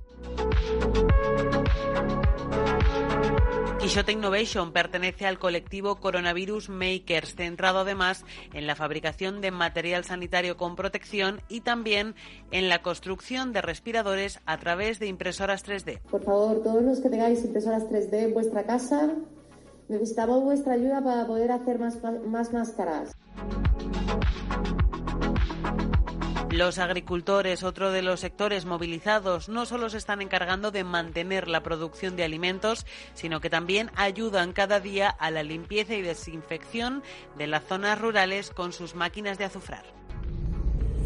[3.86, 10.56] Quixote Innovation pertenece al colectivo Coronavirus Makers, centrado además en la fabricación de material sanitario
[10.56, 12.16] con protección y también
[12.50, 16.00] en la construcción de respiradores a través de impresoras 3D.
[16.10, 19.14] Por favor, todos los que tengáis impresoras 3D en vuestra casa,
[19.86, 23.12] necesitamos vuestra ayuda para poder hacer más, más máscaras.
[26.56, 31.62] Los agricultores, otro de los sectores movilizados, no solo se están encargando de mantener la
[31.62, 37.02] producción de alimentos, sino que también ayudan cada día a la limpieza y desinfección
[37.36, 39.84] de las zonas rurales con sus máquinas de azufrar.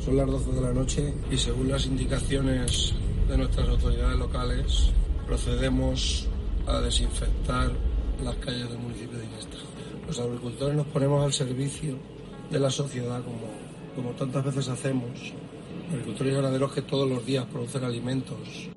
[0.05, 2.95] Son las 12 de la noche y según las indicaciones
[3.27, 4.93] de nuestras autoridades locales
[5.27, 6.29] procedemos
[6.69, 7.73] a desinfectar
[8.23, 9.57] las calles del municipio de Iniesta.
[10.07, 11.97] Los agricultores nos ponemos al servicio
[12.53, 13.51] de la sociedad como,
[13.97, 15.35] como tantas veces hacemos.
[15.91, 18.71] Agricultores y ganaderos que todos los días producen alimentos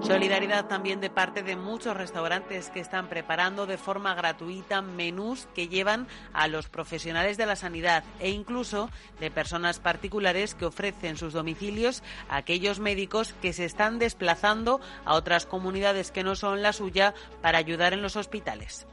[0.00, 5.68] Solidaridad también de parte de muchos restaurantes que están preparando de forma gratuita menús que
[5.68, 11.34] llevan a los profesionales de la sanidad e incluso de personas particulares que ofrecen sus
[11.34, 16.72] domicilios a aquellos médicos que se están desplazando a otras comunidades que no son la
[16.72, 18.86] suya para ayudar en los hospitales.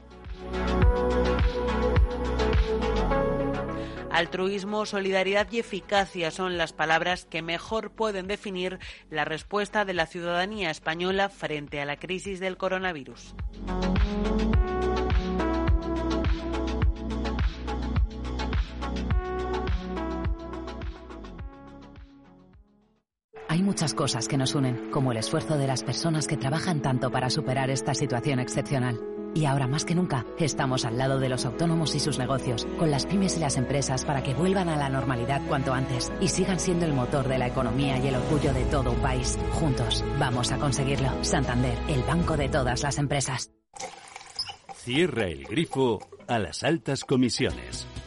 [4.18, 10.06] Altruismo, solidaridad y eficacia son las palabras que mejor pueden definir la respuesta de la
[10.06, 13.36] ciudadanía española frente a la crisis del coronavirus.
[23.46, 27.12] Hay muchas cosas que nos unen, como el esfuerzo de las personas que trabajan tanto
[27.12, 29.17] para superar esta situación excepcional.
[29.34, 32.90] Y ahora más que nunca, estamos al lado de los autónomos y sus negocios, con
[32.90, 36.58] las pymes y las empresas para que vuelvan a la normalidad cuanto antes y sigan
[36.58, 39.38] siendo el motor de la economía y el orgullo de todo un país.
[39.52, 41.10] Juntos, vamos a conseguirlo.
[41.22, 43.50] Santander, el banco de todas las empresas.
[44.74, 47.86] Cierra el grifo a las altas comisiones.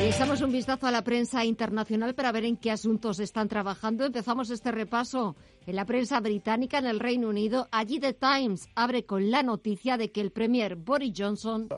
[0.00, 4.06] Echamos un vistazo a la prensa internacional para ver en qué asuntos están trabajando.
[4.06, 5.34] Empezamos este repaso
[5.66, 7.68] en la prensa británica en el Reino Unido.
[7.72, 11.68] Allí The Times abre con la noticia de que el premier Boris Johnson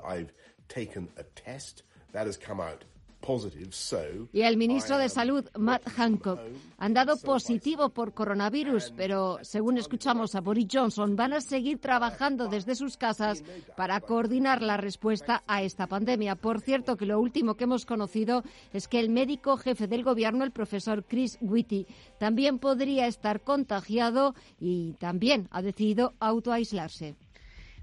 [4.33, 6.41] y el ministro de Salud, Matt Hancock,
[6.79, 12.49] han dado positivo por coronavirus, pero según escuchamos a Boris Johnson, van a seguir trabajando
[12.49, 13.45] desde sus casas
[13.77, 16.37] para coordinar la respuesta a esta pandemia.
[16.37, 20.45] Por cierto, que lo último que hemos conocido es que el médico jefe del gobierno,
[20.45, 21.87] el profesor Chris Whitty,
[22.19, 27.17] también podría estar contagiado y también ha decidido autoaislarse.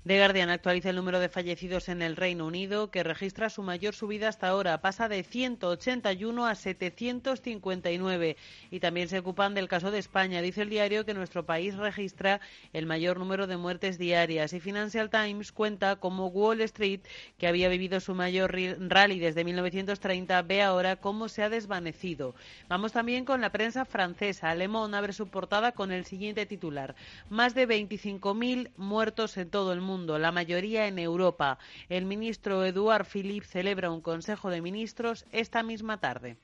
[0.08, 3.94] The Guardian actualiza el número de fallecidos en el Reino Unido, que registra su mayor
[3.94, 4.80] subida hasta ahora.
[4.80, 8.38] Pasa de 181 a 759.
[8.72, 10.42] Y también se ocupan del caso de España.
[10.42, 12.40] Dice el diario que nuestro país registra
[12.72, 14.54] el mayor número de muertes diarias.
[14.54, 17.02] Y Financial Times cuenta cómo Wall Street,
[17.38, 22.34] que había vivido su mayor rally desde 1930, ve ahora cómo se ha desvanecido.
[22.70, 24.56] Vamos también con la prensa francesa.
[24.56, 26.96] Le abre su portada con el siguiente titular.
[27.30, 31.58] Más de 25.000 muertos en todo el mundo la mayoría en Europa.
[31.90, 36.38] El ministro Edouard Philippe celebra un Consejo de Ministros esta misma tarde.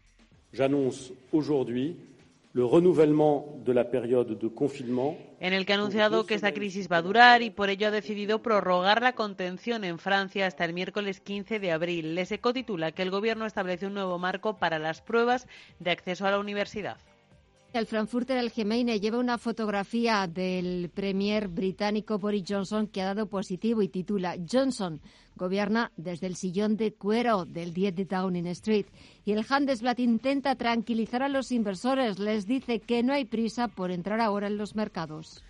[0.51, 1.97] J'annonce aujourd'hui
[2.53, 6.87] le renouvellement de la période de confinement en el que ha anunciado que esta crisis
[6.89, 10.73] va a durar y por ello ha decidido prorrogar la contención en Francia hasta el
[10.73, 12.15] miércoles 15 de abril.
[12.15, 15.47] Les titula que el Gobierno establece un nuevo marco para las pruebas
[15.79, 16.97] de acceso a la universidad.
[17.73, 23.81] El Frankfurter Allgemeine lleva una fotografía del premier británico Boris Johnson que ha dado positivo
[23.81, 25.01] y titula Johnson
[25.35, 28.85] gobierna desde el sillón de cuero del 10 de Downing Street.
[29.25, 32.19] Y el Handelsblatt intenta tranquilizar a los inversores.
[32.19, 35.43] Les dice que no hay prisa por entrar ahora en los mercados.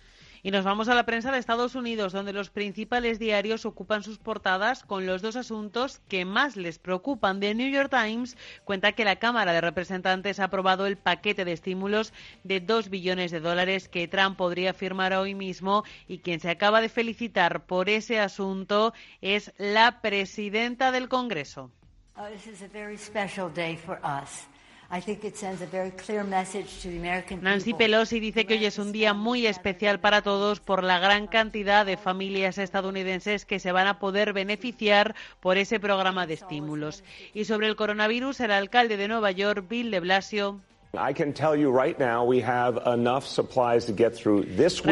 [0.44, 4.18] Y nos vamos a la prensa de Estados Unidos, donde los principales diarios ocupan sus
[4.18, 7.40] portadas con los dos asuntos que más les preocupan.
[7.40, 11.52] The New York Times cuenta que la Cámara de Representantes ha aprobado el paquete de
[11.52, 16.50] estímulos de dos billones de dólares que Trump podría firmar hoy mismo y quien se
[16.50, 18.92] acaba de felicitar por ese asunto
[19.22, 21.70] es la presidenta del Congreso.
[22.16, 22.28] Oh,
[27.40, 31.26] Nancy Pelosi dice que hoy es un día muy especial para todos por la gran
[31.26, 37.02] cantidad de familias estadounidenses que se van a poder beneficiar por ese programa de estímulos.
[37.32, 40.60] Y sobre el coronavirus, el alcalde de Nueva York, Bill de Blasio,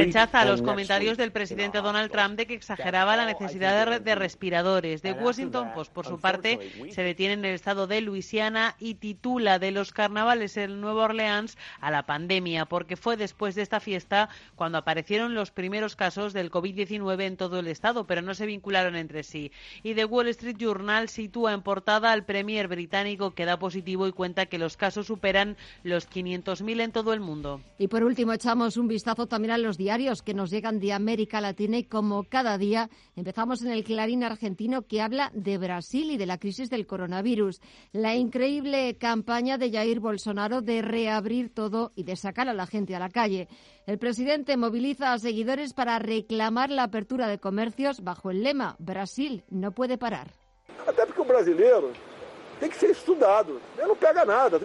[0.06, 5.02] Rechaza los comentarios del presidente Donald Trump de que exageraba la necesidad de, respiradores.
[5.02, 6.58] The Washington Post, por su parte,
[6.90, 11.56] se detiene en el estado de Luisiana y titula de los carnavales en Nueva Orleans
[11.80, 16.50] a la pandemia, porque fue después de esta fiesta cuando aparecieron los primeros casos del
[16.50, 19.52] COVID-19 en todo el estado, pero no se vincularon entre sí.
[19.82, 24.12] Y The Wall Street Journal sitúa en portada al premier británico que da positivo y
[24.12, 27.60] cuenta que los casos superan los 500.000 en todo el mundo.
[27.78, 31.40] Y por último, echamos un vistazo también a los diarios que nos llegan de América
[31.40, 36.16] Latina y como cada día empezamos en el Clarín argentino que habla de Brasil y
[36.16, 37.60] de la crisis del coronavirus.
[37.92, 42.94] La increíble campaña de Jair Bolsonaro de reabrir todo y de sacar a la gente
[42.94, 43.48] a la calle.
[43.86, 49.44] El presidente moviliza a seguidores para reclamar la apertura de comercios bajo el lema Brasil
[49.50, 50.32] no puede parar.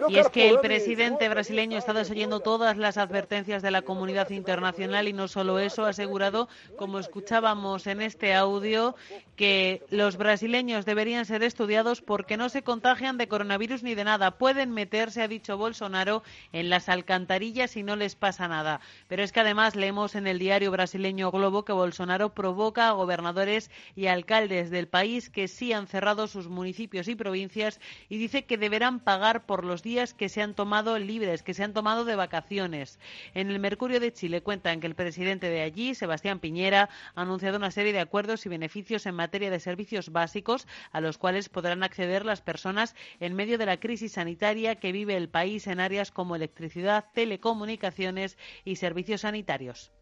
[0.08, 5.08] Y es que el presidente brasileño está desoyendo todas las advertencias de la comunidad internacional
[5.08, 8.94] y no solo eso, ha asegurado, como escuchábamos en este audio,
[9.36, 14.38] que los brasileños deberían ser estudiados porque no se contagian de coronavirus ni de nada.
[14.38, 16.22] Pueden meterse, ha dicho Bolsonaro,
[16.52, 18.80] en las alcantarillas y no les pasa nada.
[19.08, 23.70] Pero es que además leemos en el diario brasileño Globo que Bolsonaro provoca a gobernadores
[23.96, 28.58] y alcaldes del país que sí han cerrado sus municipios y provincias y dice que
[28.58, 32.16] deberán pagar por los días que se han tomado libres, que se han tomado de
[32.16, 32.98] vacaciones.
[33.34, 37.56] En el Mercurio de Chile cuentan que el presidente de allí, Sebastián Piñera, ha anunciado
[37.56, 41.82] una serie de acuerdos y beneficios en materia de servicios básicos a los cuales podrán
[41.82, 46.10] acceder las personas en medio de la crisis sanitaria que vive el país en áreas
[46.10, 49.92] como electricidad, telecomunicaciones y servicios sanitarios.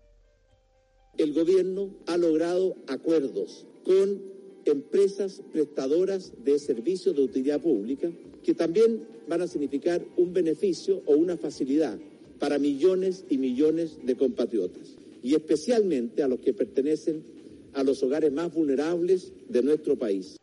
[1.19, 4.36] El Gobierno ha logrado acuerdos con
[4.67, 8.11] empresas prestadoras de servicios de utilidad pública
[8.43, 11.99] que también van a significar un beneficio o una facilidad
[12.39, 17.25] para millones y millones de compatriotas y especialmente a los que pertenecen
[17.73, 20.36] a los hogares más vulnerables de nuestro país.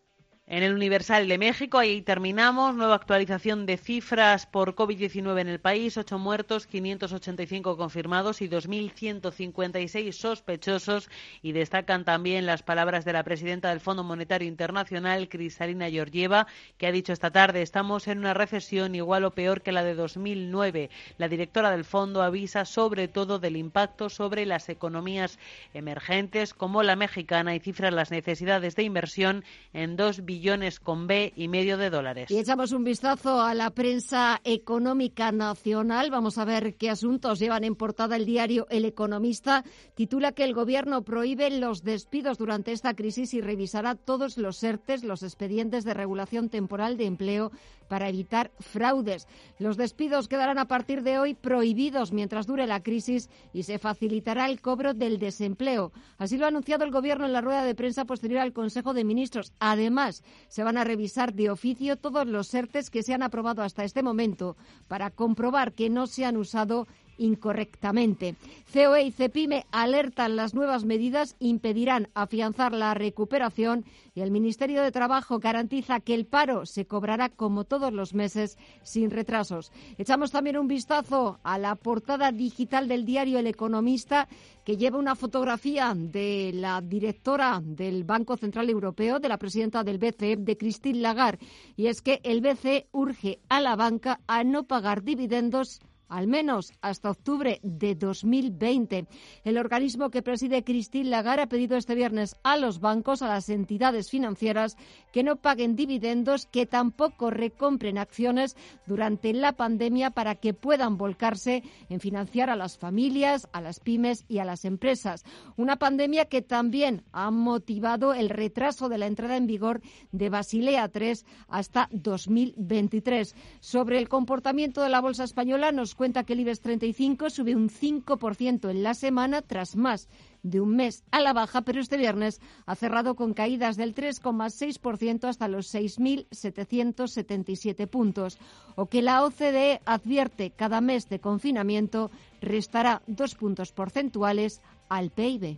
[0.45, 2.75] En el Universal de México, ahí terminamos.
[2.75, 5.97] Nueva actualización de cifras por COVID-19 en el país.
[5.97, 11.09] Ocho muertos, 585 confirmados y 2.156 sospechosos.
[11.41, 16.45] Y destacan también las palabras de la presidenta del Fondo Monetario Internacional, Cristalina Georgieva,
[16.77, 19.95] que ha dicho esta tarde, estamos en una recesión igual o peor que la de
[19.95, 20.89] 2009.
[21.17, 25.39] La directora del fondo avisa sobre todo del impacto sobre las economías
[25.73, 31.05] emergentes como la mexicana y cifra las necesidades de inversión en dos billones billones con
[31.05, 32.31] B y medio de dólares.
[32.31, 36.09] Y echamos un vistazo a la prensa económica nacional.
[36.09, 39.63] Vamos a ver qué asuntos llevan en portada el diario El Economista.
[39.93, 45.03] Titula que el Gobierno prohíbe los despidos durante esta crisis y revisará todos los ERTES,
[45.03, 47.51] los expedientes de regulación temporal de empleo
[47.93, 49.27] para evitar fraudes.
[49.59, 54.49] Los despidos quedarán a partir de hoy prohibidos mientras dure la crisis y se facilitará
[54.49, 55.91] el cobro del desempleo.
[56.17, 59.03] Así lo ha anunciado el Gobierno en la rueda de prensa posterior al Consejo de
[59.03, 59.53] Ministros.
[59.59, 63.83] Además, se van a revisar de oficio todos los ERTES que se han aprobado hasta
[63.83, 66.87] este momento para comprobar que no se han usado
[67.23, 68.35] incorrectamente.
[68.73, 74.91] COE y CEPIME alertan las nuevas medidas impedirán afianzar la recuperación y el Ministerio de
[74.91, 79.71] Trabajo garantiza que el paro se cobrará como todos los meses sin retrasos.
[79.97, 84.27] Echamos también un vistazo a la portada digital del diario El Economista
[84.65, 89.97] que lleva una fotografía de la directora del Banco Central Europeo, de la presidenta del
[89.97, 91.45] BCE, de Christine Lagarde.
[91.75, 96.73] Y es que el BCE urge a la banca a no pagar dividendos al menos
[96.81, 99.07] hasta octubre de 2020.
[99.43, 103.49] El organismo que preside Christine Lagarde ha pedido este viernes a los bancos, a las
[103.49, 104.77] entidades financieras,
[105.11, 111.63] que no paguen dividendos, que tampoco recompren acciones durante la pandemia para que puedan volcarse
[111.89, 115.23] en financiar a las familias, a las pymes y a las empresas.
[115.57, 119.81] Una pandemia que también ha motivado el retraso de la entrada en vigor
[120.11, 121.13] de Basilea III
[121.47, 123.35] hasta 2023.
[123.59, 127.69] Sobre el comportamiento de la bolsa española nos cuenta que el IBEX 35 sube un
[127.69, 130.09] 5% en la semana tras más
[130.41, 135.29] de un mes a la baja, pero este viernes ha cerrado con caídas del 3,6%
[135.29, 138.37] hasta los 6.777 puntos.
[138.75, 145.57] O que la OCDE advierte cada mes de confinamiento restará dos puntos porcentuales al PIB.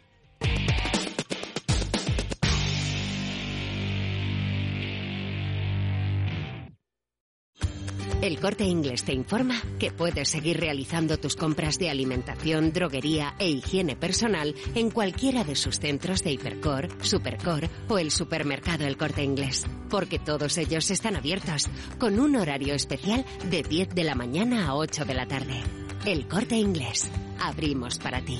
[8.25, 13.51] El corte inglés te informa que puedes seguir realizando tus compras de alimentación, droguería e
[13.51, 19.23] higiene personal en cualquiera de sus centros de Hipercor, Supercor o el supermercado El corte
[19.23, 19.67] inglés.
[19.91, 21.69] Porque todos ellos están abiertos,
[21.99, 25.61] con un horario especial de 10 de la mañana a 8 de la tarde.
[26.07, 27.07] El corte inglés.
[27.39, 28.39] Abrimos para ti.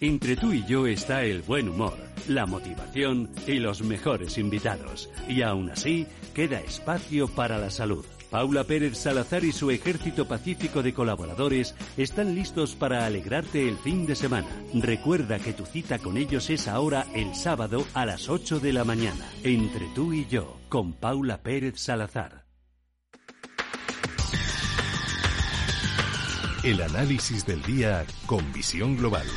[0.00, 1.98] Entre tú y yo está el buen humor,
[2.28, 5.10] la motivación y los mejores invitados.
[5.28, 8.06] Y aún así, queda espacio para la salud.
[8.34, 14.06] Paula Pérez Salazar y su ejército pacífico de colaboradores están listos para alegrarte el fin
[14.06, 14.48] de semana.
[14.74, 18.82] Recuerda que tu cita con ellos es ahora el sábado a las 8 de la
[18.82, 19.24] mañana.
[19.44, 22.44] Entre tú y yo, con Paula Pérez Salazar.
[26.64, 29.28] El análisis del día con visión global.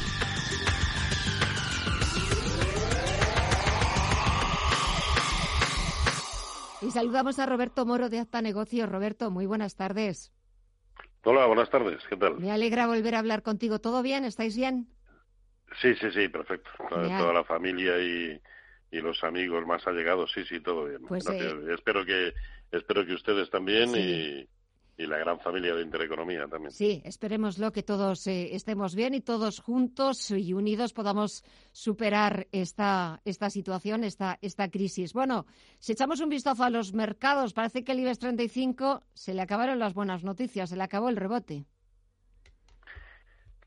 [6.88, 8.88] Y saludamos a Roberto Moro de Acta Negocios.
[8.88, 10.32] Roberto, muy buenas tardes.
[11.26, 12.02] Hola, buenas tardes.
[12.10, 12.40] ¿Qué tal?
[12.40, 13.80] Me alegra volver a hablar contigo.
[13.80, 14.24] ¿Todo bien?
[14.24, 14.88] ¿Estáis bien?
[15.82, 16.70] Sí, sí, sí, perfecto.
[16.88, 18.40] Toda, la familia y,
[18.92, 21.02] los amigos más allegados, sí, sí, todo bien.
[21.02, 22.34] Pues, eh, espero que
[22.72, 24.48] espero que ustedes también y,
[24.98, 26.72] y la gran familia de Intereconomía también.
[26.72, 33.22] Sí, esperémoslo que todos eh, estemos bien y todos juntos y unidos podamos superar esta,
[33.24, 35.14] esta situación, esta, esta crisis.
[35.14, 35.46] Bueno,
[35.78, 39.78] si echamos un vistazo a los mercados, parece que el IBEX 35 se le acabaron
[39.78, 41.66] las buenas noticias, se le acabó el rebote.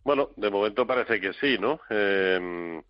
[0.03, 1.79] Bueno, de momento parece que sí, ¿no?
[1.91, 2.83] Em,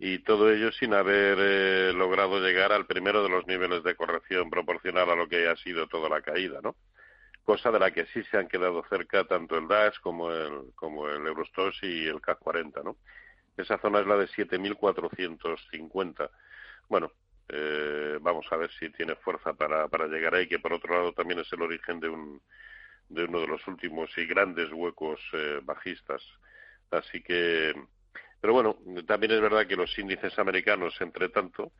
[0.00, 4.50] y todo ello sin haber eh, logrado llegar al primero de los niveles de corrección
[4.50, 6.74] proporcional a lo que ha sido toda la caída, ¿no?
[7.44, 11.08] Cosa de la que sí se han quedado cerca tanto el DAX como el, como
[11.08, 12.96] el Eurostox y el CAC 40, ¿no?
[13.56, 16.30] Esa zona es la de 7.450.
[16.88, 17.12] Bueno,
[17.48, 21.12] eh, vamos a ver si tiene fuerza para, para llegar ahí, que por otro lado
[21.12, 22.40] también es el origen de, un,
[23.08, 26.22] de uno de los últimos y grandes huecos eh, bajistas.
[26.90, 27.74] Así que,
[28.40, 31.72] pero bueno, también es verdad que los índices americanos, entre tanto,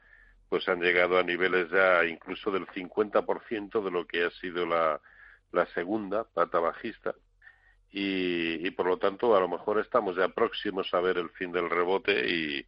[0.49, 5.01] pues han llegado a niveles ya incluso del 50% de lo que ha sido la,
[5.55, 7.15] la segunda pata bajista
[7.97, 11.71] y, por lo tanto a lo mejor estamos ya próximos a ver el fin del
[11.71, 12.67] rebote y,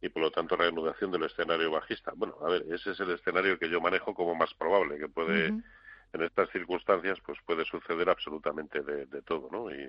[0.00, 2.12] y por lo tanto reanudación del escenario bajista.
[2.16, 5.46] Bueno, a ver, ese es el escenario que yo manejo como más probable, que puede,
[5.46, 9.70] en estas circunstancias, pues puede suceder absolutamente de, de, todo, ¿no?
[9.70, 9.88] Y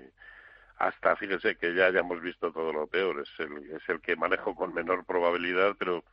[0.76, 4.54] hasta, fíjese que ya hayamos visto todo lo peor, es el, es el que manejo
[4.54, 6.04] con menor probabilidad, pero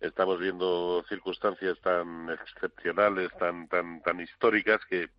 [0.00, 5.10] estamos viendo circunstancias tan excepcionales, tan, tan, tan históricas que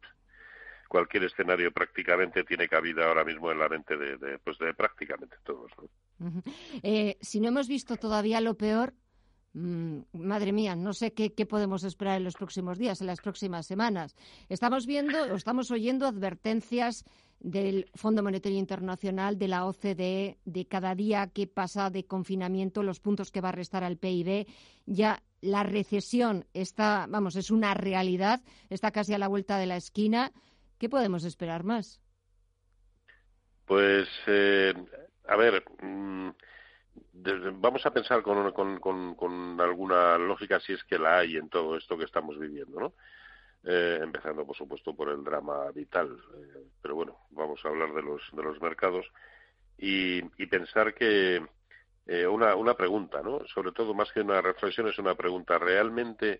[0.87, 5.71] cualquier escenario prácticamente tiene cabida ahora mismo en la mente de, pues de prácticamente todos.
[6.81, 8.93] Eh, si no hemos visto todavía lo peor,
[9.53, 14.15] madre mía, no sé qué, podemos esperar en los próximos días, en las próximas semanas.
[14.47, 17.05] Estamos viendo o estamos oyendo advertencias
[17.39, 22.99] del Fondo Monetario Internacional, de la OCDE, de cada día que pasa de confinamiento, los
[22.99, 24.45] puntos que va a restar al PIB.
[24.85, 29.77] Ya la recesión está, vamos, es una realidad, está casi a la vuelta de la
[29.77, 30.31] esquina.
[30.77, 32.01] ¿Qué podemos esperar más?
[33.65, 34.73] Pues, eh,
[35.27, 35.63] a ver,
[37.53, 41.49] vamos a pensar con, con, con, con alguna lógica si es que la hay en
[41.49, 42.93] todo esto que estamos viviendo, ¿no?
[43.63, 46.17] Eh, empezando por supuesto por el drama vital.
[46.35, 49.05] Eh, pero bueno, vamos a hablar de los, de los mercados
[49.77, 51.45] y, pensar que
[52.05, 53.45] eh, una, una pregunta, ¿no?
[53.47, 55.57] Sobre todo, más que una reflexión, es una pregunta.
[55.57, 56.39] ¿Realmente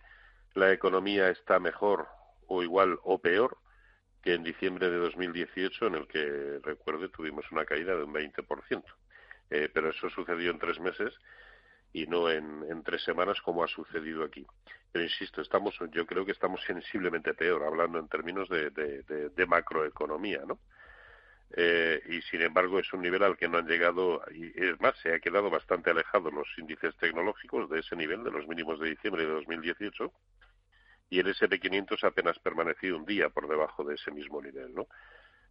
[0.55, 2.07] la economía está mejor
[2.47, 3.57] o igual o peor
[4.21, 8.83] que en diciembre de 2018, en el que, recuerde, tuvimos una caída de un 20%?
[9.49, 11.13] Eh, pero eso sucedió en tres meses
[11.91, 14.45] y no en, tres semanas como ha sucedido aquí.
[14.91, 19.45] Pero insisto, estamos, yo creo que estamos sensiblemente peor, hablando en términos de, de, de,
[19.45, 20.59] macroeconomía, ¿no?
[21.51, 24.95] Eh, y sin embargo es un nivel al que no han llegado, y es más,
[24.99, 28.89] se ha quedado bastante alejado los índices tecnológicos de ese nivel, de los mínimos de
[28.89, 30.13] diciembre de 2018,
[31.09, 34.87] y el SP500 apenas permanecido un día por debajo de ese mismo nivel, ¿no?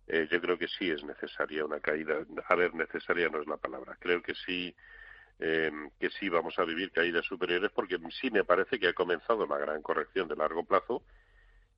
[0.08, 2.16] Eh, yo creo que sí es necesaria una caída.
[2.46, 3.96] A ver, necesaria no es la palabra.
[4.00, 4.74] Creo que sí
[5.38, 9.46] eh, que sí vamos a vivir caídas superiores porque sí me parece que ha comenzado
[9.46, 11.02] la gran corrección de largo plazo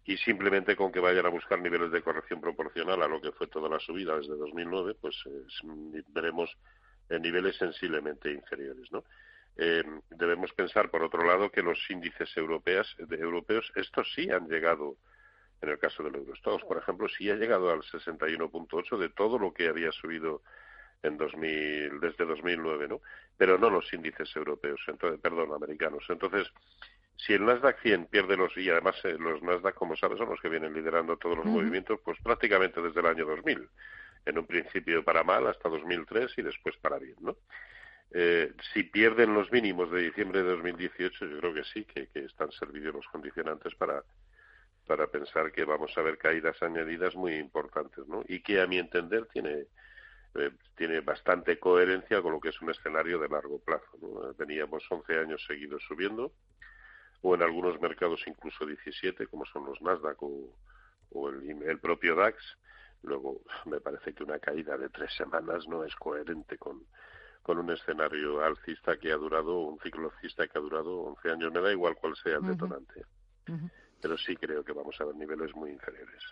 [0.04, 3.48] y simplemente con que vayan a buscar niveles de corrección proporcional a lo que fue
[3.48, 5.14] toda la subida desde 2009, pues
[6.08, 6.56] veremos
[7.10, 9.04] niveles sensiblemente inferiores, ¿no?
[9.56, 14.48] Eh, debemos pensar, por otro lado, que los índices europeos, de, europeos, estos sí han
[14.48, 14.96] llegado,
[15.62, 19.52] en el caso del Eurostox, por ejemplo, sí ha llegado al 61.8 de todo lo
[19.52, 20.42] que había subido
[21.02, 23.00] en 2000, desde 2009, ¿no?
[23.36, 26.04] Pero no los índices europeos, entonces, perdón, americanos.
[26.08, 26.50] Entonces,
[27.16, 30.40] Si el Nasdaq 100 pierde los, y además eh, los Nasdaq, como sabes, son los
[30.40, 33.68] que vienen liderando todos los movimientos, pues prácticamente desde el año 2000.
[34.24, 37.36] En un principio para mal hasta 2003 y después para bien, ¿no?
[38.12, 42.24] Eh, si pierden los mínimos de diciembre de 2018, yo creo que sí, que, que
[42.24, 44.02] están servidos los condicionantes para,
[44.86, 48.24] para pensar que vamos a ver caídas añadidas muy importantes, ¿no?
[48.26, 49.66] Y que a mi entender tiene
[50.34, 53.90] eh, tiene bastante coherencia con lo que es un escenario de largo plazo.
[54.00, 54.32] ¿no?
[54.34, 56.32] Veníamos 11 años seguidos subiendo,
[57.22, 62.36] o en algunos mercados incluso 17, como son los Nasdaq o, el, el, propio DAX.
[63.02, 66.84] Luego, me parece que una caída de tres semanas no es coherente con,
[67.42, 71.52] con un escenario alcista que ha durado, un ciclo alcista que ha durado 11 años.
[71.52, 73.04] Me da igual cuál sea el detonante
[74.00, 76.22] pero sí creo que vamos a ver niveles muy inferiores.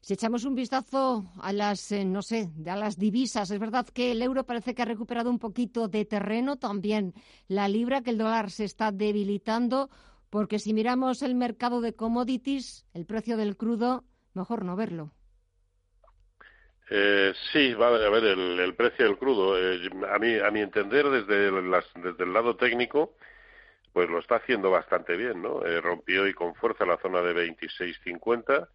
[0.00, 4.12] Si echamos un vistazo a las, eh, no sé, a las divisas, es verdad que
[4.12, 7.14] el euro parece que ha recuperado un poquito de terreno, también
[7.48, 9.90] la libra, que el dólar se está debilitando,
[10.30, 14.04] porque si miramos el mercado de commodities, el precio del crudo,
[14.34, 15.12] mejor no verlo.
[16.90, 19.58] Eh, sí, va a ver, el, precio del crudo.
[19.58, 23.14] Eh, a, mí, a mi entender, desde, desde el lado técnico,
[23.92, 25.64] pues lo está haciendo bastante bien, ¿no?
[25.64, 28.68] Eh, rompió y con fuerza la zona de 26.50.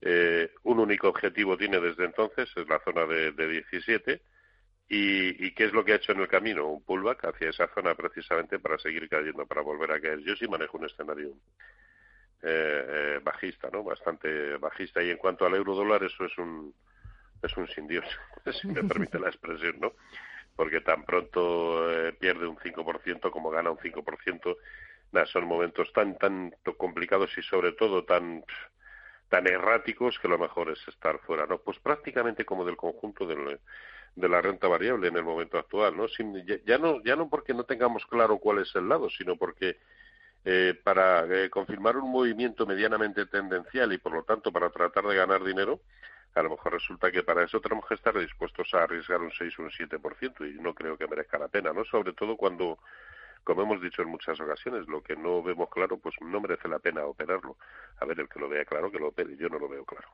[0.00, 4.20] Eh, un único objetivo tiene desde entonces, es la zona de, de 17.
[4.90, 6.66] Y, ¿Y, qué es lo que ha hecho en el camino?
[6.66, 10.20] Un pullback hacia esa zona precisamente para seguir cayendo, para volver a caer.
[10.20, 11.34] Yo sí manejo un escenario
[12.42, 13.82] eh, eh bajista, ¿no?
[13.84, 15.02] Bastante bajista.
[15.02, 16.72] Y en cuanto al euro dólar, eso es un,
[17.42, 18.06] es un sin Dios,
[18.60, 19.92] si me permite la expresión, ¿no?
[20.58, 24.56] Porque tan pronto eh, pierde un 5% como gana un 5%.
[25.12, 28.44] Nah, son momentos tan, tan complicados y sobre todo tan,
[29.28, 31.58] tan erráticos que lo mejor es estar fuera, ¿no?
[31.58, 33.60] Pues prácticamente como del conjunto del,
[34.16, 36.08] de la renta variable en el momento actual, ¿no?
[36.08, 39.76] Sin, ya, no ya no porque no tengamos claro cuál es el lado, sino porque
[40.44, 45.14] eh, para eh, confirmar un movimiento medianamente tendencial y por lo tanto para tratar de
[45.14, 45.78] ganar dinero,
[46.34, 49.58] a lo mejor resulta que para eso tenemos que estar dispuestos a arriesgar un 6
[49.58, 51.84] o un 7% y no creo que merezca la pena, ¿no?
[51.84, 52.78] Sobre todo cuando,
[53.44, 56.78] como hemos dicho en muchas ocasiones, lo que no vemos claro, pues no merece la
[56.78, 57.56] pena operarlo.
[58.00, 60.08] A ver, el que lo vea claro, que lo opere, yo no lo veo claro.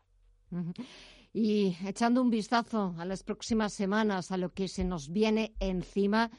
[1.33, 6.31] Y echando un vistazo a las próximas semanas, a lo que se nos viene encima,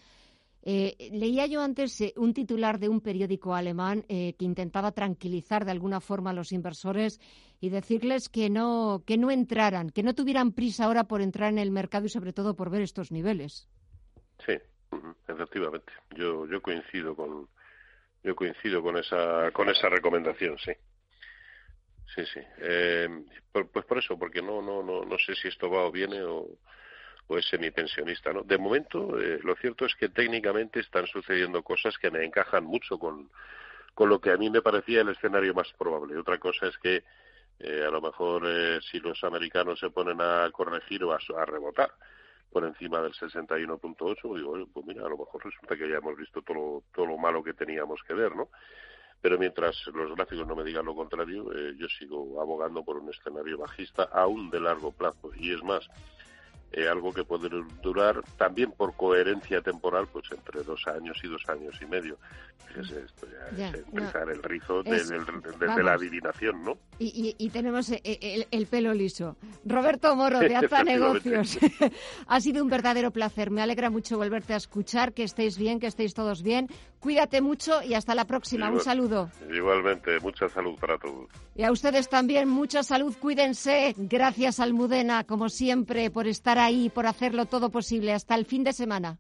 [0.68, 5.64] eh, leía yo antes eh, un titular de un periódico alemán eh, que intentaba tranquilizar
[5.64, 7.22] de alguna forma a los inversores
[7.62, 11.60] y decirles que no, que no entraran, que no tuvieran prisa ahora por entrar en
[11.60, 13.70] el mercado y sobre todo por ver estos niveles.
[14.44, 14.54] Sí,
[15.28, 15.94] efectivamente.
[16.16, 17.48] Yo, yo coincido con
[18.24, 20.72] yo coincido con esa con esa recomendación, sí.
[22.16, 22.40] Sí, sí.
[23.52, 26.58] pues por eso, porque no no no no sé si esto va o viene o
[27.28, 28.32] o es semipensionista.
[28.34, 28.44] ¿no?
[28.44, 32.98] De momento, eh, lo cierto es que técnicamente están sucediendo cosas que me encajan mucho
[32.98, 33.30] con,
[33.94, 36.18] con lo que a mí me parecía el escenario más probable.
[36.18, 37.04] Otra cosa es que
[37.60, 41.92] eh, a lo mejor eh, si los americanos se ponen a corregir o a, rebotar
[42.52, 46.42] por encima del 61.8, digo, pues mira, a lo mejor resulta que ya hemos visto
[46.42, 48.50] todo todo lo malo que teníamos que ver, ¿no?
[49.22, 53.58] Pero mientras los gráficos no me digan lo contrario, yo sigo abogando por un escenario
[53.58, 55.32] bajista aún de largo plazo.
[55.36, 55.90] Y es más,
[56.72, 57.50] eh, algo que puede
[57.82, 62.18] durar también por coherencia temporal, pues entre dos años y dos años y medio.
[62.68, 66.78] Fíjese, esto ya, es empezar el rizo desde la adivinación, ¿no?
[67.00, 69.38] Y, tenemos eh, eh, el, pelo liso.
[69.64, 71.58] Roberto Moro, de Aza Negocios.
[72.28, 73.52] ha sido un verdadero placer.
[73.52, 76.68] Me alegra mucho volverte a escuchar, que estéis bien, que estéis todos bien.
[77.00, 78.70] Cuídate mucho y hasta la próxima.
[78.70, 79.30] un saludo.
[79.54, 81.30] Igualmente, mucha salud para todos.
[81.56, 83.16] Y a ustedes también, mucha salud.
[83.18, 83.94] Cuídense.
[83.98, 88.14] Gracias, Almudena, como siempre, por estar ahí, por hacerlo todo posible.
[88.14, 89.20] Hasta el fin de semana.